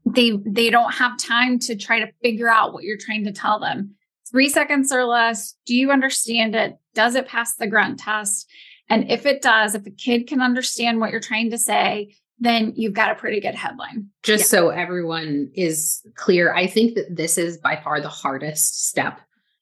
They 0.05 0.37
they 0.45 0.69
don't 0.69 0.93
have 0.93 1.17
time 1.17 1.59
to 1.59 1.77
try 1.77 2.01
to 2.01 2.11
figure 2.21 2.49
out 2.49 2.73
what 2.73 2.83
you're 2.83 2.97
trying 2.97 3.23
to 3.23 3.31
tell 3.31 3.59
them. 3.59 3.95
Three 4.29 4.49
seconds 4.49 4.91
or 4.91 5.05
less. 5.05 5.55
Do 5.65 5.75
you 5.75 5.91
understand 5.91 6.55
it? 6.55 6.77
Does 6.93 7.15
it 7.15 7.27
pass 7.27 7.55
the 7.55 7.67
grunt 7.67 7.99
test 7.99 8.49
and 8.89 9.09
if 9.09 9.25
it 9.25 9.41
does, 9.41 9.75
if 9.75 9.85
a 9.85 9.91
kid 9.91 10.27
can 10.27 10.41
understand 10.41 10.99
what 10.99 11.11
you're 11.11 11.19
trying 11.19 11.51
to 11.51 11.57
say, 11.57 12.15
then 12.39 12.73
you've 12.75 12.93
got 12.93 13.11
a 13.11 13.15
pretty 13.15 13.39
good 13.39 13.55
headline. 13.55 14.09
Just 14.23 14.43
yeah. 14.43 14.59
so 14.59 14.69
everyone 14.69 15.51
is 15.53 16.01
clear, 16.15 16.53
I 16.53 16.67
think 16.67 16.95
that 16.95 17.15
this 17.15 17.37
is 17.37 17.57
by 17.57 17.79
far 17.83 18.01
the 18.01 18.09
hardest 18.09 18.87
step 18.87 19.19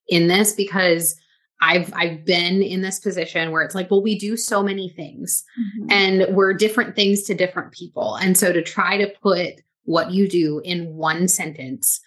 in 0.08 0.28
this 0.28 0.54
because 0.54 1.16
I've 1.60 1.92
I've 1.96 2.24
been 2.24 2.62
in 2.62 2.82
this 2.82 3.00
position 3.00 3.52
where 3.52 3.64
it's 3.64 3.74
like, 3.74 3.90
well, 3.90 4.04
we 4.04 4.18
do 4.18 4.38
so 4.38 4.62
many 4.62 4.90
things 4.90 5.44
mm-hmm. 5.60 5.92
and 5.92 6.36
we're 6.36 6.54
different 6.54 6.96
things 6.96 7.24
to 7.24 7.34
different 7.34 7.72
people. 7.72 8.16
And 8.16 8.38
so 8.38 8.54
to 8.54 8.62
try 8.62 8.98
to 8.98 9.12
put 9.22 9.62
what 9.86 10.12
you 10.12 10.30
do 10.30 10.62
in 10.64 10.94
one 10.94 11.28
sentence 11.28 12.00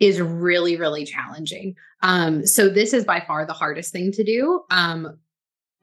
is 0.00 0.20
really 0.20 0.76
really 0.76 1.04
challenging. 1.04 1.76
Um, 2.02 2.46
so 2.46 2.68
this 2.68 2.94
is 2.94 3.04
by 3.04 3.20
far 3.26 3.46
the 3.46 3.52
hardest 3.52 3.92
thing 3.92 4.10
to 4.12 4.24
do. 4.24 4.62
Um, 4.70 5.18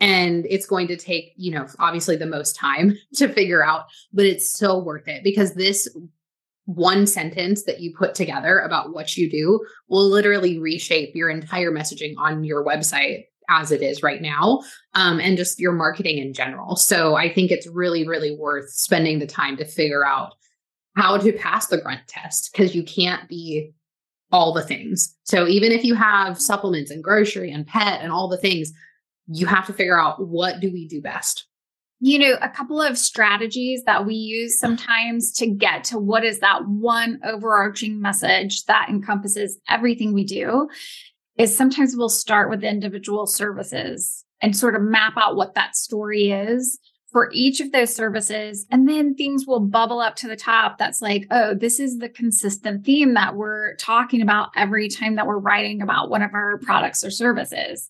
and 0.02 0.46
it's 0.50 0.66
going 0.66 0.88
to 0.88 0.98
take 0.98 1.32
you 1.38 1.52
know 1.52 1.66
obviously 1.80 2.18
the 2.18 2.26
most 2.26 2.56
time 2.56 2.98
to 3.14 3.30
figure 3.30 3.64
out 3.64 3.86
but 4.12 4.26
it's 4.26 4.52
so 4.52 4.78
worth 4.78 5.08
it 5.08 5.24
because 5.24 5.54
this 5.54 5.88
one 6.66 7.08
sentence 7.08 7.64
that 7.64 7.80
you 7.80 7.94
put 7.98 8.14
together 8.14 8.60
about 8.60 8.94
what 8.94 9.18
you 9.18 9.30
do 9.30 9.60
will 9.88 10.10
literally 10.10 10.60
reshape 10.60 11.16
your 11.16 11.30
entire 11.30 11.72
messaging 11.72 12.14
on 12.18 12.44
your 12.44 12.66
website 12.66 13.26
as 13.50 13.72
it 13.72 13.82
is 13.82 14.04
right 14.04 14.22
now 14.22 14.62
um, 14.94 15.20
and 15.20 15.38
just 15.38 15.60
your 15.60 15.74
marketing 15.74 16.18
in 16.18 16.34
general 16.34 16.76
so 16.76 17.16
i 17.16 17.32
think 17.32 17.52
it's 17.52 17.68
really 17.68 18.08
really 18.08 18.36
worth 18.36 18.70
spending 18.70 19.20
the 19.20 19.28
time 19.28 19.56
to 19.56 19.66
figure 19.66 20.06
out 20.06 20.34
how 20.96 21.18
to 21.18 21.32
pass 21.34 21.68
the 21.68 21.78
grunt 21.78 22.02
test 22.08 22.52
because 22.52 22.76
you 22.76 22.84
can't 22.84 23.30
be 23.30 23.74
all 24.32 24.54
the 24.54 24.64
things. 24.64 25.16
So 25.24 25.48
even 25.48 25.72
if 25.72 25.84
you 25.84 25.96
have 25.96 26.40
supplements 26.40 26.92
and 26.92 27.04
grocery 27.04 27.52
and 27.52 27.68
pet 27.68 28.02
and 28.02 28.12
all 28.12 28.28
the 28.28 28.38
things, 28.38 28.72
you 29.32 29.46
have 29.46 29.66
to 29.68 29.74
figure 29.74 30.00
out 30.00 30.28
what 30.28 30.60
do 30.60 30.72
we 30.72 30.88
do 30.88 31.02
best. 31.02 31.46
You 32.00 32.18
know, 32.18 32.38
a 32.42 32.50
couple 32.50 32.82
of 32.82 32.98
strategies 32.98 33.84
that 33.84 34.08
we 34.08 34.16
use 34.16 34.60
sometimes 34.60 35.32
to 35.34 35.48
get 35.48 35.84
to 35.86 36.00
what 36.00 36.24
is 36.24 36.40
that 36.40 36.68
one 36.68 37.20
overarching 37.24 38.02
message 38.02 38.66
that 38.66 38.90
encompasses 38.90 39.60
everything 39.70 40.14
we 40.14 40.24
do 40.24 40.68
is 41.38 41.56
sometimes 41.56 41.96
we'll 41.96 42.10
start 42.10 42.50
with 42.50 42.64
individual 42.64 43.28
services 43.28 44.26
and 44.42 44.58
sort 44.58 44.76
of 44.76 44.82
map 44.82 45.14
out 45.16 45.36
what 45.36 45.54
that 45.54 45.76
story 45.76 46.32
is 46.32 46.80
for 47.12 47.30
each 47.34 47.60
of 47.60 47.72
those 47.72 47.94
services. 47.94 48.66
And 48.72 48.88
then 48.88 49.14
things 49.14 49.46
will 49.46 49.60
bubble 49.60 50.00
up 50.00 50.16
to 50.18 50.28
the 50.28 50.36
top 50.36 50.78
that's 50.78 51.02
like, 51.02 51.28
oh, 51.30 51.54
this 51.54 51.80
is 51.80 52.00
the 52.00 52.10
consistent 52.10 52.86
theme 52.86 53.14
that 53.14 53.36
we're 53.36 53.76
talking 53.76 54.22
about 54.22 54.50
every 54.56 54.88
time 54.88 55.16
that 55.16 55.28
we're 55.28 55.38
writing 55.38 55.82
about 55.82 56.10
one 56.10 56.22
of 56.22 56.34
our 56.34 56.58
products 56.60 57.04
or 57.04 57.12
services. 57.12 57.90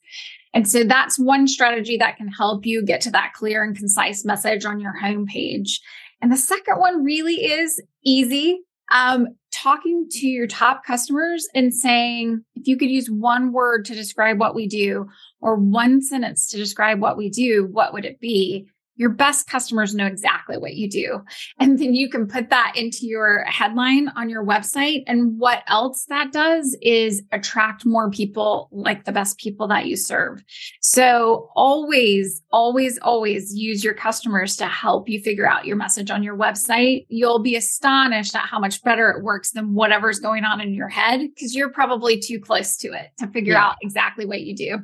And 0.54 0.68
so 0.68 0.84
that's 0.84 1.18
one 1.18 1.48
strategy 1.48 1.98
that 1.98 2.18
can 2.18 2.28
help 2.28 2.66
you 2.66 2.84
get 2.84 3.02
to 3.02 3.12
that 3.12 3.34
clear 3.34 3.64
and 3.64 3.78
concise 3.78 4.26
message 4.26 4.66
on 4.66 4.80
your 4.80 4.94
homepage. 5.02 5.80
And 6.22 6.32
the 6.32 6.38
second 6.38 6.78
one 6.78 7.04
really 7.04 7.36
is 7.36 7.82
easy. 8.04 8.62
Um, 8.92 9.28
talking 9.54 10.08
to 10.12 10.28
your 10.28 10.48
top 10.48 10.84
customers 10.86 11.48
and 11.56 11.74
saying, 11.74 12.44
if 12.56 12.68
you 12.68 12.78
could 12.78 12.90
use 12.90 13.10
one 13.10 13.54
word 13.54 13.86
to 13.86 13.96
describe 13.96 14.40
what 14.40 14.54
we 14.54 14.68
do 14.68 15.08
or 15.40 15.56
one 15.56 16.02
sentence 16.02 16.50
to 16.50 16.58
describe 16.58 17.00
what 17.00 17.18
we 17.18 17.30
do, 17.30 17.68
what 17.72 17.94
would 17.94 18.04
it 18.04 18.20
be? 18.20 18.68
Your 18.95 19.10
best 19.10 19.47
customers 19.47 19.95
know 19.95 20.06
exactly 20.06 20.58
what 20.58 20.75
you 20.75 20.89
do. 20.89 21.21
And 21.60 21.80
then 21.80 21.93
you 21.93 22.10
can 22.10 22.27
put 22.27 22.49
that 22.49 22.73
into 22.75 23.08
your 23.08 23.43
headline 23.45 24.10
on 24.15 24.30
your 24.30 24.45
website. 24.45 25.04
And 25.08 25.39
what 25.39 25.63
else 25.67 26.06
that 26.10 26.32
does 26.32 26.77
is 26.82 27.23
attract 27.32 27.86
more 27.86 28.10
people 28.10 28.69
like 28.71 29.06
the 29.06 29.12
best 29.12 29.38
people 29.38 29.67
that 29.69 29.86
you 29.86 29.95
serve. 29.95 30.43
So 30.82 31.49
always, 31.56 32.41
always, 32.51 32.99
always 32.99 33.56
use 33.56 33.84
your 33.84 33.93
customers 33.93 34.56
to 34.58 34.65
help 34.65 35.10
you 35.10 35.19
figure 35.19 35.49
out 35.49 35.65
your 35.65 35.77
message 35.77 36.12
on 36.12 36.23
your 36.23 36.38
website. 36.38 37.06
You'll 37.10 37.39
be 37.39 37.56
astonished 37.56 38.36
at 38.36 38.41
how 38.41 38.60
much 38.60 38.84
better 38.84 39.10
it 39.10 39.23
works 39.23 39.51
than 39.51 39.73
whatever's 39.73 40.19
going 40.19 40.43
on 40.43 40.62
in 40.62 40.73
your 40.73 40.89
head 40.89 41.21
because 41.34 41.56
you're 41.56 41.71
probably 41.71 42.19
too 42.19 42.39
close 42.39 42.77
to 42.77 42.89
it 42.89 43.12
to 43.19 43.27
figure 43.27 43.54
yeah. 43.54 43.67
out 43.67 43.75
exactly 43.82 44.25
what 44.25 44.41
you 44.41 44.56
do. 44.56 44.80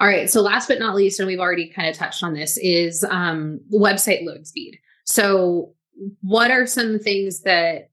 All 0.00 0.06
right. 0.06 0.30
So 0.30 0.40
last 0.40 0.66
but 0.66 0.78
not 0.78 0.96
least, 0.96 1.20
and 1.20 1.26
we've 1.26 1.40
already 1.40 1.68
kind 1.68 1.88
of 1.88 1.94
touched 1.94 2.22
on 2.22 2.32
this, 2.32 2.56
is 2.56 3.04
um, 3.04 3.60
website 3.72 4.24
load 4.24 4.46
speed. 4.46 4.78
So 5.04 5.74
what 6.22 6.50
are 6.50 6.66
some 6.66 6.98
things 6.98 7.42
that 7.42 7.90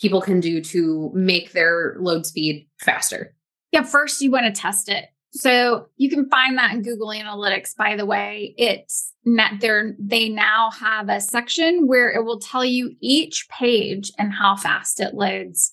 people 0.00 0.20
can 0.20 0.38
do 0.38 0.60
to 0.60 1.10
make 1.14 1.52
their 1.52 1.96
load 1.98 2.26
speed 2.26 2.68
faster? 2.78 3.34
Yeah, 3.72 3.82
first 3.82 4.20
you 4.20 4.30
want 4.30 4.46
to 4.46 4.60
test 4.60 4.88
it. 4.88 5.06
So 5.32 5.88
you 5.96 6.10
can 6.10 6.28
find 6.28 6.58
that 6.58 6.74
in 6.74 6.82
Google 6.82 7.08
Analytics, 7.08 7.74
by 7.74 7.96
the 7.96 8.04
way. 8.06 8.54
It's 8.58 9.12
not 9.24 9.60
there. 9.60 9.96
They 9.98 10.28
now 10.28 10.70
have 10.72 11.08
a 11.08 11.20
section 11.20 11.86
where 11.86 12.10
it 12.10 12.24
will 12.24 12.38
tell 12.38 12.64
you 12.64 12.94
each 13.00 13.48
page 13.48 14.12
and 14.18 14.32
how 14.32 14.56
fast 14.56 15.00
it 15.00 15.14
loads. 15.14 15.72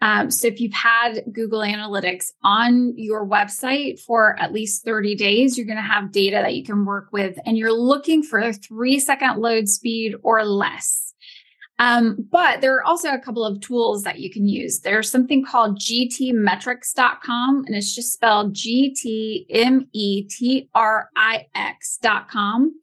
Um, 0.00 0.30
so 0.30 0.46
if 0.46 0.60
you've 0.60 0.72
had 0.72 1.24
Google 1.32 1.60
Analytics 1.60 2.26
on 2.44 2.96
your 2.96 3.26
website 3.26 4.00
for 4.00 4.38
at 4.40 4.52
least 4.52 4.84
30 4.84 5.16
days, 5.16 5.58
you're 5.58 5.66
going 5.66 5.76
to 5.76 5.82
have 5.82 6.12
data 6.12 6.36
that 6.36 6.54
you 6.54 6.64
can 6.64 6.84
work 6.84 7.08
with, 7.12 7.38
and 7.44 7.58
you're 7.58 7.72
looking 7.72 8.22
for 8.22 8.38
a 8.38 8.52
three 8.52 9.00
second 9.00 9.38
load 9.38 9.68
speed 9.68 10.14
or 10.22 10.44
less. 10.44 11.14
Um, 11.80 12.26
but 12.30 12.60
there 12.60 12.74
are 12.74 12.84
also 12.84 13.10
a 13.10 13.20
couple 13.20 13.44
of 13.44 13.60
tools 13.60 14.02
that 14.02 14.18
you 14.18 14.30
can 14.30 14.48
use. 14.48 14.80
There's 14.80 15.10
something 15.10 15.44
called 15.44 15.78
gtmetrix.com, 15.78 17.64
and 17.66 17.74
it's 17.74 17.94
just 17.94 18.12
spelled 18.12 18.54
G 18.54 18.90
T 18.94 19.46
M 19.50 19.88
E 19.92 20.24
T 20.24 20.68
R 20.74 21.08
I 21.16 21.46
X.com 21.54 22.74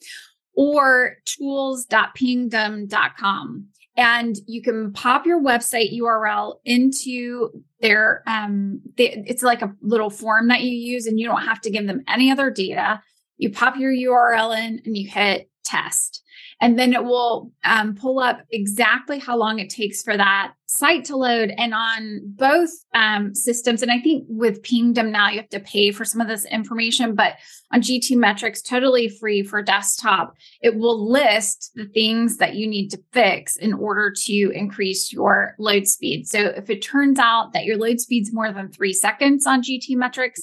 or 0.56 1.18
tools.pingdom.com 1.26 3.68
and 3.98 4.36
you 4.46 4.62
can 4.62 4.92
pop 4.92 5.26
your 5.26 5.42
website 5.42 5.98
URL 5.98 6.56
into 6.66 7.64
their 7.82 8.24
um 8.28 8.82
they, 8.98 9.24
it's 9.26 9.44
like 9.44 9.62
a 9.62 9.74
little 9.82 10.10
form 10.10 10.50
that 10.50 10.62
you 10.62 10.72
use 10.72 11.06
and 11.06 11.18
you 11.20 11.28
don't 11.28 11.44
have 11.44 11.62
to 11.62 11.70
give 11.70 11.88
them 11.88 12.04
any 12.08 12.32
other 12.32 12.50
data. 12.50 13.02
You 13.38 13.52
pop 13.52 13.76
your 13.78 13.92
URL 13.92 14.58
in 14.58 14.82
and 14.86 14.98
you 14.98 15.10
hit 15.10 15.50
test 15.64 16.22
and 16.66 16.80
then 16.80 16.94
it 16.94 17.04
will 17.04 17.52
um, 17.64 17.94
pull 17.94 18.18
up 18.18 18.42
exactly 18.50 19.20
how 19.20 19.38
long 19.38 19.60
it 19.60 19.70
takes 19.70 20.02
for 20.02 20.18
that 20.18 20.54
site 20.66 21.06
to 21.06 21.16
load. 21.16 21.54
And 21.60 21.76
on 21.76 22.22
both 22.26 22.72
um, 22.96 23.36
systems, 23.36 23.84
and 23.84 23.92
I 23.92 24.00
think 24.00 24.26
with 24.28 24.64
Pingdom 24.64 25.12
now 25.12 25.30
you 25.30 25.38
have 25.38 25.50
to 25.50 25.60
pay 25.60 25.92
for 25.92 26.04
some 26.04 26.22
of 26.22 26.28
this 26.28 26.44
information, 26.46 27.14
but 27.14 27.36
on 27.72 27.82
GTmetrix, 27.82 28.64
totally 28.64 29.10
free 29.10 29.44
for 29.44 29.62
desktop, 29.62 30.34
it 30.60 30.76
will 30.76 31.08
list 31.08 31.72
the 31.76 31.86
things 31.86 32.38
that 32.38 32.56
you 32.56 32.66
need 32.66 32.90
to 32.90 33.04
fix 33.12 33.58
in 33.58 33.72
order 33.72 34.12
to 34.26 34.52
increase 34.56 35.14
your 35.14 35.54
load 35.60 35.88
speed. 35.88 36.28
So 36.28 36.40
if 36.40 36.72
it 36.72 36.82
turns 36.82 37.20
out 37.20 37.54
that 37.54 37.66
your 37.66 37.78
load 37.78 38.00
speed's 38.00 38.34
more 38.34 38.52
than 38.52 38.72
three 38.72 38.94
seconds 38.94 39.46
on 39.46 39.62
GTmetrix, 39.62 40.40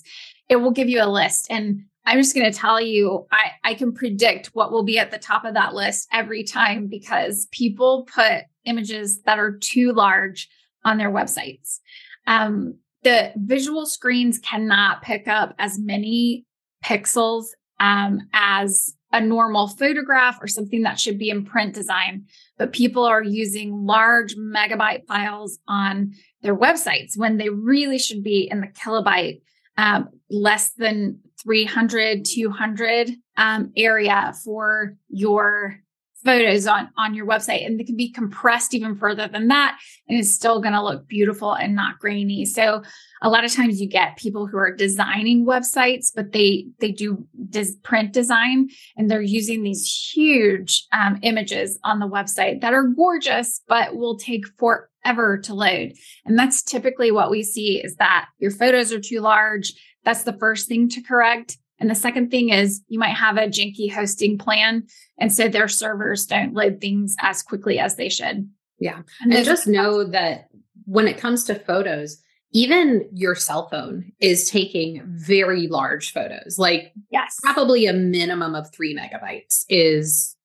it 0.48 0.56
will 0.56 0.70
give 0.70 0.88
you 0.88 1.02
a 1.02 1.06
list. 1.06 1.46
And 1.50 1.84
I'm 2.04 2.18
just 2.18 2.34
going 2.34 2.50
to 2.50 2.58
tell 2.58 2.80
you, 2.80 3.26
I, 3.30 3.52
I 3.62 3.74
can 3.74 3.92
predict 3.92 4.48
what 4.48 4.72
will 4.72 4.82
be 4.82 4.98
at 4.98 5.10
the 5.10 5.18
top 5.18 5.44
of 5.44 5.54
that 5.54 5.74
list 5.74 6.08
every 6.12 6.42
time 6.42 6.88
because 6.88 7.46
people 7.52 8.08
put 8.12 8.44
images 8.64 9.22
that 9.22 9.38
are 9.38 9.56
too 9.58 9.92
large 9.92 10.48
on 10.84 10.98
their 10.98 11.10
websites. 11.10 11.78
Um, 12.26 12.78
the 13.02 13.32
visual 13.36 13.86
screens 13.86 14.38
cannot 14.38 15.02
pick 15.02 15.28
up 15.28 15.54
as 15.58 15.78
many 15.78 16.44
pixels 16.84 17.46
um, 17.80 18.20
as 18.32 18.94
a 19.12 19.20
normal 19.20 19.68
photograph 19.68 20.38
or 20.40 20.46
something 20.46 20.82
that 20.82 20.98
should 20.98 21.18
be 21.18 21.28
in 21.28 21.44
print 21.44 21.74
design, 21.74 22.24
but 22.56 22.72
people 22.72 23.04
are 23.04 23.22
using 23.22 23.86
large 23.86 24.36
megabyte 24.36 25.06
files 25.06 25.58
on 25.68 26.14
their 26.42 26.56
websites 26.56 27.16
when 27.16 27.36
they 27.36 27.50
really 27.50 27.98
should 27.98 28.22
be 28.22 28.48
in 28.50 28.60
the 28.60 28.68
kilobyte 28.68 29.42
um, 29.76 30.08
less 30.30 30.70
than 30.70 31.20
300, 31.42 32.24
200 32.24 33.10
um, 33.36 33.72
area 33.76 34.32
for 34.44 34.96
your 35.08 35.78
photos 36.24 36.66
on, 36.66 36.88
on 36.96 37.14
your 37.14 37.26
website. 37.26 37.66
And 37.66 37.78
they 37.78 37.84
can 37.84 37.96
be 37.96 38.10
compressed 38.10 38.74
even 38.74 38.96
further 38.96 39.28
than 39.28 39.48
that. 39.48 39.78
And 40.08 40.18
it's 40.18 40.32
still 40.32 40.60
going 40.60 40.74
to 40.74 40.82
look 40.82 41.06
beautiful 41.08 41.52
and 41.52 41.74
not 41.74 41.98
grainy. 41.98 42.44
So 42.44 42.82
a 43.22 43.28
lot 43.28 43.44
of 43.44 43.52
times 43.52 43.80
you 43.80 43.88
get 43.88 44.16
people 44.16 44.46
who 44.46 44.56
are 44.58 44.74
designing 44.74 45.46
websites, 45.46 46.12
but 46.14 46.32
they, 46.32 46.66
they 46.80 46.92
do 46.92 47.26
des- 47.50 47.76
print 47.82 48.12
design 48.12 48.68
and 48.96 49.10
they're 49.10 49.22
using 49.22 49.62
these 49.62 50.10
huge 50.14 50.86
um, 50.92 51.18
images 51.22 51.78
on 51.84 51.98
the 51.98 52.08
website 52.08 52.60
that 52.60 52.74
are 52.74 52.84
gorgeous, 52.84 53.62
but 53.68 53.96
will 53.96 54.18
take 54.18 54.44
forever 54.58 55.38
to 55.38 55.54
load. 55.54 55.92
And 56.24 56.38
that's 56.38 56.62
typically 56.62 57.10
what 57.10 57.30
we 57.30 57.42
see 57.42 57.80
is 57.82 57.96
that 57.96 58.26
your 58.38 58.50
photos 58.50 58.92
are 58.92 59.00
too 59.00 59.20
large 59.20 59.72
that's 60.04 60.24
the 60.24 60.32
first 60.32 60.68
thing 60.68 60.88
to 60.90 61.02
correct. 61.02 61.58
And 61.80 61.90
the 61.90 61.94
second 61.94 62.30
thing 62.30 62.50
is 62.50 62.82
you 62.88 62.98
might 62.98 63.16
have 63.16 63.36
a 63.36 63.48
janky 63.48 63.92
hosting 63.92 64.38
plan. 64.38 64.84
And 65.18 65.32
so 65.32 65.48
their 65.48 65.68
servers 65.68 66.26
don't 66.26 66.54
load 66.54 66.80
things 66.80 67.16
as 67.20 67.42
quickly 67.42 67.78
as 67.78 67.96
they 67.96 68.08
should. 68.08 68.48
Yeah. 68.78 69.02
And, 69.20 69.32
and 69.32 69.44
just 69.44 69.66
know 69.66 70.04
that 70.04 70.48
when 70.84 71.08
it 71.08 71.18
comes 71.18 71.44
to 71.44 71.54
photos, 71.54 72.22
even 72.52 73.08
your 73.12 73.34
cell 73.34 73.68
phone 73.68 74.12
is 74.20 74.50
taking 74.50 75.02
very 75.06 75.66
large 75.68 76.12
photos. 76.12 76.58
Like 76.58 76.92
yes, 77.10 77.38
probably 77.42 77.86
a 77.86 77.92
minimum 77.92 78.54
of 78.54 78.72
three 78.72 78.96
megabytes 78.96 79.64
is 79.68 80.36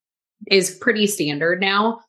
is 0.50 0.70
pretty 0.70 1.06
standard 1.06 1.60
now 1.60 2.00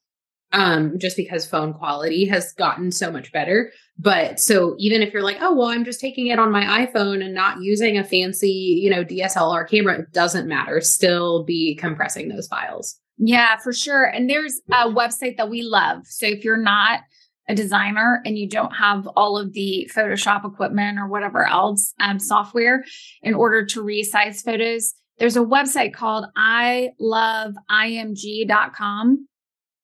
um, 0.51 0.97
just 0.97 1.15
because 1.15 1.45
phone 1.45 1.73
quality 1.73 2.25
has 2.25 2.53
gotten 2.53 2.91
so 2.91 3.11
much 3.11 3.31
better. 3.31 3.71
But 3.97 4.39
so 4.39 4.75
even 4.79 5.01
if 5.01 5.13
you're 5.13 5.23
like, 5.23 5.37
oh, 5.41 5.53
well, 5.53 5.67
I'm 5.67 5.85
just 5.85 5.99
taking 5.99 6.27
it 6.27 6.39
on 6.39 6.51
my 6.51 6.85
iPhone 6.85 7.23
and 7.23 7.33
not 7.33 7.61
using 7.61 7.97
a 7.97 8.03
fancy, 8.03 8.79
you 8.81 8.89
know, 8.89 9.03
DSLR 9.03 9.69
camera, 9.69 9.99
it 9.99 10.11
doesn't 10.13 10.47
matter. 10.47 10.81
Still 10.81 11.43
be 11.43 11.75
compressing 11.75 12.29
those 12.29 12.47
files. 12.47 12.99
Yeah, 13.17 13.57
for 13.57 13.73
sure. 13.73 14.05
And 14.05 14.29
there's 14.29 14.61
a 14.71 14.87
website 14.87 15.37
that 15.37 15.49
we 15.49 15.61
love. 15.61 16.07
So 16.07 16.25
if 16.25 16.43
you're 16.43 16.57
not 16.57 17.01
a 17.49 17.55
designer 17.55 18.21
and 18.25 18.37
you 18.37 18.47
don't 18.47 18.71
have 18.71 19.07
all 19.17 19.37
of 19.37 19.53
the 19.53 19.89
Photoshop 19.93 20.45
equipment 20.45 20.99
or 20.99 21.07
whatever 21.07 21.45
else 21.45 21.93
um, 21.99 22.19
software 22.19 22.85
in 23.21 23.33
order 23.33 23.65
to 23.65 23.83
resize 23.83 24.43
photos, 24.43 24.93
there's 25.17 25.35
a 25.35 25.41
website 25.41 25.93
called 25.93 26.25
I 26.37 26.91
love 26.99 27.55
img.com 27.69 29.27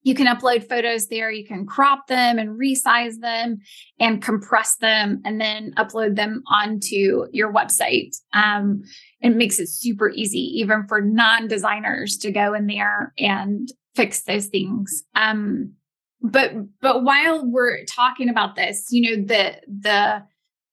you 0.05 0.13
can 0.13 0.27
upload 0.27 0.69
photos 0.69 1.07
there. 1.07 1.31
You 1.31 1.45
can 1.45 1.65
crop 1.65 2.05
them 2.07 2.37
and 2.37 2.59
resize 2.59 3.19
them 3.19 3.57
and 3.99 4.21
compress 4.21 4.75
them 4.75 5.19
and 5.25 5.41
then 5.41 5.73
upload 5.77 6.15
them 6.15 6.43
onto 6.47 7.25
your 7.31 7.51
website. 7.51 8.15
Um, 8.31 8.83
it 9.19 9.31
makes 9.31 9.59
it 9.59 9.67
super 9.67 10.11
easy, 10.11 10.59
even 10.59 10.85
for 10.87 11.01
non 11.01 11.47
designers, 11.47 12.17
to 12.17 12.31
go 12.31 12.53
in 12.53 12.67
there 12.67 13.13
and 13.17 13.67
fix 13.95 14.21
those 14.21 14.45
things. 14.45 15.03
Um, 15.15 15.73
but 16.21 16.53
but 16.81 17.03
while 17.03 17.43
we're 17.43 17.83
talking 17.85 18.29
about 18.29 18.55
this, 18.55 18.87
you 18.91 19.17
know, 19.17 19.25
the 19.25 19.55
the 19.67 20.23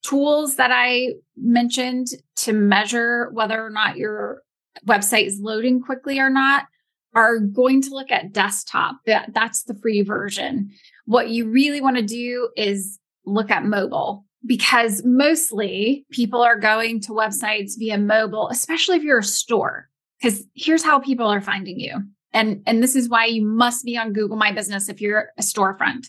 tools 0.02 0.56
that 0.56 0.70
I 0.70 1.14
mentioned 1.36 2.08
to 2.36 2.52
measure 2.52 3.30
whether 3.32 3.64
or 3.64 3.70
not 3.70 3.96
your 3.96 4.42
website 4.86 5.26
is 5.26 5.40
loading 5.40 5.80
quickly 5.80 6.18
or 6.18 6.28
not 6.28 6.66
are 7.14 7.38
going 7.38 7.82
to 7.82 7.90
look 7.90 8.10
at 8.10 8.32
desktop. 8.32 8.96
That, 9.06 9.32
that's 9.34 9.64
the 9.64 9.74
free 9.74 10.02
version. 10.02 10.70
What 11.04 11.30
you 11.30 11.48
really 11.48 11.80
want 11.80 11.96
to 11.96 12.02
do 12.02 12.50
is 12.56 12.98
look 13.26 13.50
at 13.50 13.64
mobile 13.64 14.24
because 14.44 15.02
mostly 15.04 16.04
people 16.10 16.42
are 16.42 16.58
going 16.58 17.00
to 17.02 17.12
websites 17.12 17.72
via 17.78 17.98
mobile, 17.98 18.48
especially 18.48 18.96
if 18.96 19.02
you're 19.02 19.18
a 19.18 19.24
store. 19.24 19.88
Because 20.20 20.44
here's 20.54 20.84
how 20.84 20.98
people 21.00 21.26
are 21.26 21.40
finding 21.40 21.78
you. 21.80 21.96
And, 22.32 22.62
and 22.66 22.82
this 22.82 22.96
is 22.96 23.08
why 23.08 23.26
you 23.26 23.44
must 23.44 23.84
be 23.84 23.96
on 23.96 24.12
Google 24.12 24.36
My 24.36 24.52
Business 24.52 24.88
if 24.88 25.00
you're 25.00 25.30
a 25.38 25.42
storefront. 25.42 26.08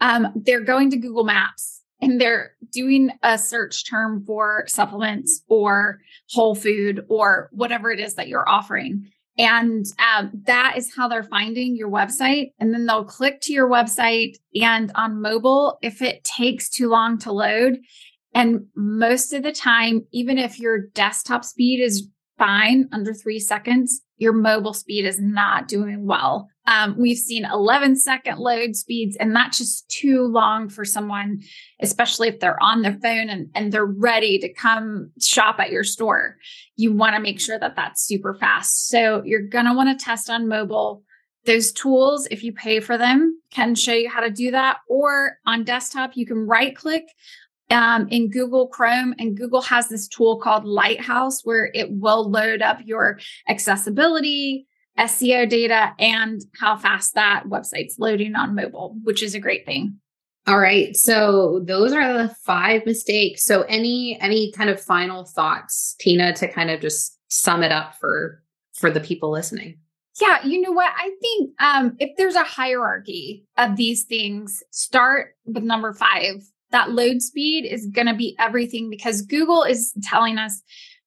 Um, 0.00 0.28
they're 0.34 0.64
going 0.64 0.90
to 0.90 0.96
Google 0.96 1.24
Maps 1.24 1.82
and 2.00 2.20
they're 2.20 2.56
doing 2.72 3.10
a 3.22 3.38
search 3.38 3.88
term 3.88 4.24
for 4.26 4.64
supplements 4.66 5.42
or 5.48 6.00
whole 6.30 6.54
food 6.54 7.04
or 7.08 7.48
whatever 7.52 7.90
it 7.90 8.00
is 8.00 8.14
that 8.14 8.28
you're 8.28 8.48
offering. 8.48 9.11
And 9.38 9.86
um, 9.98 10.30
that 10.46 10.74
is 10.76 10.94
how 10.94 11.08
they're 11.08 11.22
finding 11.22 11.74
your 11.74 11.90
website. 11.90 12.52
And 12.58 12.72
then 12.72 12.86
they'll 12.86 13.04
click 13.04 13.40
to 13.42 13.52
your 13.52 13.68
website. 13.68 14.36
And 14.60 14.92
on 14.94 15.22
mobile, 15.22 15.78
if 15.82 16.02
it 16.02 16.22
takes 16.24 16.68
too 16.68 16.88
long 16.88 17.18
to 17.18 17.32
load, 17.32 17.78
and 18.34 18.66
most 18.74 19.32
of 19.32 19.42
the 19.42 19.52
time, 19.52 20.06
even 20.10 20.38
if 20.38 20.58
your 20.58 20.78
desktop 20.78 21.44
speed 21.44 21.80
is 21.80 22.08
fine 22.42 22.88
under 22.90 23.14
three 23.14 23.38
seconds, 23.38 24.00
your 24.16 24.32
mobile 24.32 24.74
speed 24.74 25.04
is 25.04 25.20
not 25.20 25.68
doing 25.68 26.04
well. 26.04 26.48
Um, 26.66 26.96
we've 26.98 27.18
seen 27.18 27.44
11 27.44 27.94
second 27.94 28.38
load 28.38 28.74
speeds, 28.74 29.16
and 29.16 29.34
that's 29.34 29.58
just 29.58 29.88
too 29.88 30.26
long 30.26 30.68
for 30.68 30.84
someone, 30.84 31.40
especially 31.80 32.26
if 32.26 32.40
they're 32.40 32.60
on 32.60 32.82
their 32.82 32.98
phone 33.00 33.30
and, 33.30 33.48
and 33.54 33.70
they're 33.70 33.84
ready 33.84 34.40
to 34.40 34.52
come 34.52 35.12
shop 35.20 35.60
at 35.60 35.70
your 35.70 35.84
store. 35.84 36.36
You 36.74 36.92
want 36.92 37.14
to 37.14 37.22
make 37.22 37.40
sure 37.40 37.60
that 37.60 37.76
that's 37.76 38.02
super 38.02 38.34
fast. 38.34 38.88
So 38.88 39.22
you're 39.24 39.46
going 39.46 39.66
to 39.66 39.74
want 39.74 39.96
to 39.96 40.04
test 40.04 40.28
on 40.28 40.48
mobile. 40.48 41.04
Those 41.44 41.70
tools, 41.70 42.26
if 42.32 42.42
you 42.42 42.52
pay 42.52 42.80
for 42.80 42.98
them, 42.98 43.40
can 43.52 43.76
show 43.76 43.94
you 43.94 44.08
how 44.08 44.20
to 44.20 44.30
do 44.30 44.50
that. 44.50 44.78
Or 44.88 45.38
on 45.46 45.62
desktop, 45.62 46.16
you 46.16 46.26
can 46.26 46.46
right 46.48 46.74
click 46.74 47.04
um, 47.70 48.08
in 48.08 48.30
Google 48.30 48.66
Chrome, 48.68 49.14
and 49.18 49.36
Google 49.36 49.62
has 49.62 49.88
this 49.88 50.08
tool 50.08 50.38
called 50.38 50.64
Lighthouse 50.64 51.44
where 51.44 51.70
it 51.74 51.90
will 51.90 52.30
load 52.30 52.62
up 52.62 52.78
your 52.84 53.18
accessibility, 53.48 54.66
SEO 54.98 55.48
data, 55.48 55.94
and 55.98 56.42
how 56.58 56.76
fast 56.76 57.14
that 57.14 57.44
website's 57.46 57.98
loading 57.98 58.34
on 58.34 58.54
mobile, 58.54 58.96
which 59.02 59.22
is 59.22 59.34
a 59.34 59.40
great 59.40 59.64
thing. 59.64 59.98
All 60.46 60.58
right. 60.58 60.96
So 60.96 61.62
those 61.64 61.92
are 61.92 62.12
the 62.12 62.34
five 62.44 62.84
mistakes. 62.84 63.44
So 63.44 63.62
any 63.62 64.20
any 64.20 64.50
kind 64.52 64.70
of 64.70 64.80
final 64.80 65.24
thoughts, 65.24 65.94
Tina, 66.00 66.32
to 66.34 66.48
kind 66.48 66.68
of 66.68 66.80
just 66.80 67.16
sum 67.28 67.62
it 67.62 67.70
up 67.70 67.94
for 67.94 68.42
for 68.74 68.90
the 68.90 69.00
people 69.00 69.30
listening? 69.30 69.78
Yeah, 70.20 70.44
you 70.44 70.60
know 70.60 70.72
what? 70.72 70.92
I 70.94 71.10
think 71.20 71.50
um, 71.58 71.96
if 71.98 72.16
there's 72.16 72.34
a 72.34 72.44
hierarchy 72.44 73.46
of 73.56 73.76
these 73.76 74.04
things, 74.04 74.62
start 74.70 75.36
with 75.46 75.62
number 75.62 75.94
five, 75.94 76.42
that 76.72 76.90
load 76.90 77.22
speed 77.22 77.64
is 77.64 77.86
going 77.86 78.06
to 78.06 78.14
be 78.14 78.36
everything 78.38 78.90
because 78.90 79.22
Google 79.22 79.62
is 79.62 79.94
telling 80.02 80.38
us 80.38 80.62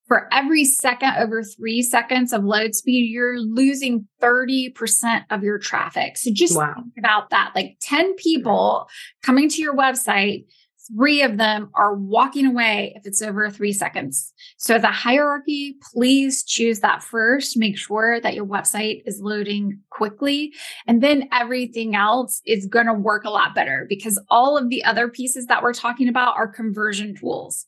for 0.06 0.28
every 0.32 0.64
second 0.64 1.14
over 1.18 1.42
three 1.42 1.82
seconds 1.82 2.32
of 2.32 2.44
load 2.44 2.74
speed, 2.74 3.10
you're 3.10 3.38
losing 3.40 4.06
30% 4.22 5.24
of 5.30 5.42
your 5.42 5.58
traffic. 5.58 6.16
So 6.16 6.30
just 6.32 6.56
wow. 6.56 6.74
think 6.74 6.94
about 6.98 7.30
that. 7.30 7.52
Like 7.54 7.76
10 7.80 8.14
people 8.14 8.88
coming 9.22 9.48
to 9.48 9.60
your 9.60 9.76
website, 9.76 10.46
three 10.94 11.22
of 11.22 11.36
them 11.36 11.70
are 11.74 11.94
walking 11.94 12.46
away 12.46 12.92
if 12.96 13.06
it's 13.06 13.22
over 13.22 13.50
three 13.50 13.72
seconds. 13.72 14.32
So 14.56 14.74
as 14.74 14.82
a 14.82 14.88
hierarchy, 14.88 15.76
please 15.92 16.44
choose 16.44 16.80
that 16.80 17.02
first. 17.02 17.56
Make 17.56 17.78
sure 17.78 18.20
that 18.20 18.34
your 18.34 18.46
website 18.46 19.02
is 19.06 19.20
loading 19.20 19.80
quickly. 19.90 20.52
And 20.86 21.02
then 21.02 21.28
everything 21.32 21.94
else 21.94 22.42
is 22.46 22.66
going 22.66 22.86
to 22.86 22.94
work 22.94 23.24
a 23.24 23.30
lot 23.30 23.54
better 23.54 23.86
because 23.88 24.18
all 24.28 24.56
of 24.56 24.68
the 24.68 24.84
other 24.84 25.08
pieces 25.08 25.46
that 25.46 25.62
we're 25.62 25.74
talking 25.74 26.08
about 26.08 26.36
are 26.36 26.48
conversion 26.48 27.14
tools 27.14 27.66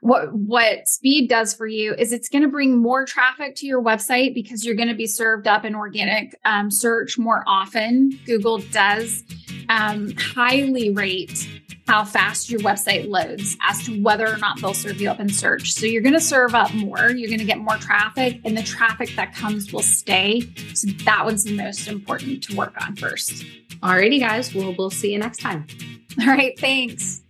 what 0.00 0.32
what 0.32 0.86
speed 0.86 1.28
does 1.28 1.54
for 1.54 1.66
you 1.66 1.94
is 1.94 2.12
it's 2.12 2.28
going 2.28 2.42
to 2.42 2.48
bring 2.48 2.76
more 2.76 3.04
traffic 3.04 3.54
to 3.56 3.66
your 3.66 3.82
website 3.82 4.34
because 4.34 4.64
you're 4.64 4.74
going 4.74 4.88
to 4.88 4.94
be 4.94 5.06
served 5.06 5.46
up 5.46 5.64
in 5.64 5.74
organic 5.74 6.34
um, 6.44 6.70
search 6.70 7.18
more 7.18 7.42
often 7.46 8.10
google 8.26 8.58
does 8.58 9.24
um, 9.68 10.12
highly 10.16 10.90
rate 10.90 11.47
how 11.88 12.04
fast 12.04 12.50
your 12.50 12.60
website 12.60 13.08
loads 13.08 13.56
as 13.62 13.82
to 13.82 14.02
whether 14.02 14.28
or 14.28 14.36
not 14.36 14.60
they'll 14.60 14.74
serve 14.74 15.00
you 15.00 15.08
up 15.08 15.18
in 15.20 15.28
search. 15.30 15.72
So 15.72 15.86
you're 15.86 16.02
going 16.02 16.14
to 16.14 16.20
serve 16.20 16.54
up 16.54 16.72
more. 16.74 17.10
You're 17.10 17.28
going 17.28 17.38
to 17.38 17.46
get 17.46 17.56
more 17.56 17.78
traffic 17.78 18.42
and 18.44 18.54
the 18.54 18.62
traffic 18.62 19.08
that 19.16 19.34
comes 19.34 19.72
will 19.72 19.80
stay. 19.80 20.42
So 20.74 20.88
that 21.04 21.24
one's 21.24 21.44
the 21.44 21.56
most 21.56 21.88
important 21.88 22.42
to 22.44 22.56
work 22.56 22.74
on 22.84 22.94
first. 22.94 23.42
Alrighty 23.80 24.20
guys. 24.20 24.54
Well 24.54 24.74
we'll 24.76 24.90
see 24.90 25.12
you 25.12 25.18
next 25.18 25.38
time. 25.38 25.66
All 26.20 26.26
right. 26.26 26.58
Thanks. 26.58 27.22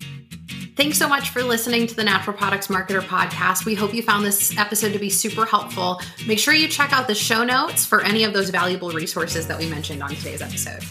Thanks 0.75 0.99
so 0.99 1.09
much 1.09 1.31
for 1.31 1.42
listening 1.42 1.87
to 1.87 1.94
the 1.94 2.05
Natural 2.05 2.37
Products 2.37 2.66
Marketer 2.66 3.01
podcast. 3.01 3.64
We 3.64 3.77
hope 3.77 3.94
you 3.94 4.03
found 4.03 4.25
this 4.25 4.57
episode 4.59 4.92
to 4.92 4.99
be 4.99 5.11
super 5.11 5.44
helpful. 5.44 6.01
Make 6.27 6.38
sure 6.38 6.55
you 6.55 6.66
check 6.68 6.92
out 6.92 7.07
the 7.07 7.14
show 7.14 7.44
notes 7.44 7.85
for 7.85 8.03
any 8.03 8.25
of 8.25 8.33
those 8.33 8.51
valuable 8.51 8.90
resources 8.90 9.47
that 9.47 9.59
we 9.59 9.68
mentioned 9.68 10.03
on 10.03 10.11
today's 10.11 10.42
episode. 10.42 10.83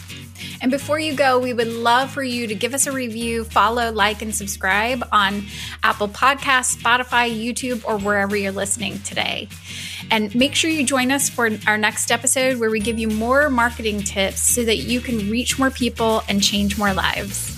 And 0.60 0.70
before 0.70 0.98
you 0.98 1.14
go, 1.14 1.38
we 1.38 1.52
would 1.52 1.68
love 1.68 2.10
for 2.10 2.22
you 2.22 2.46
to 2.46 2.54
give 2.54 2.74
us 2.74 2.86
a 2.86 2.92
review, 2.92 3.44
follow, 3.44 3.92
like, 3.92 4.22
and 4.22 4.34
subscribe 4.34 5.06
on 5.12 5.44
Apple 5.82 6.08
Podcasts, 6.08 6.76
Spotify, 6.76 7.30
YouTube, 7.30 7.84
or 7.84 7.98
wherever 7.98 8.36
you're 8.36 8.52
listening 8.52 8.98
today. 9.00 9.48
And 10.10 10.34
make 10.34 10.54
sure 10.54 10.70
you 10.70 10.84
join 10.84 11.12
us 11.12 11.28
for 11.28 11.50
our 11.66 11.78
next 11.78 12.10
episode 12.10 12.58
where 12.58 12.70
we 12.70 12.80
give 12.80 12.98
you 12.98 13.08
more 13.08 13.50
marketing 13.50 14.02
tips 14.02 14.40
so 14.40 14.64
that 14.64 14.78
you 14.78 15.00
can 15.00 15.30
reach 15.30 15.58
more 15.58 15.70
people 15.70 16.22
and 16.28 16.42
change 16.42 16.78
more 16.78 16.92
lives. 16.92 17.57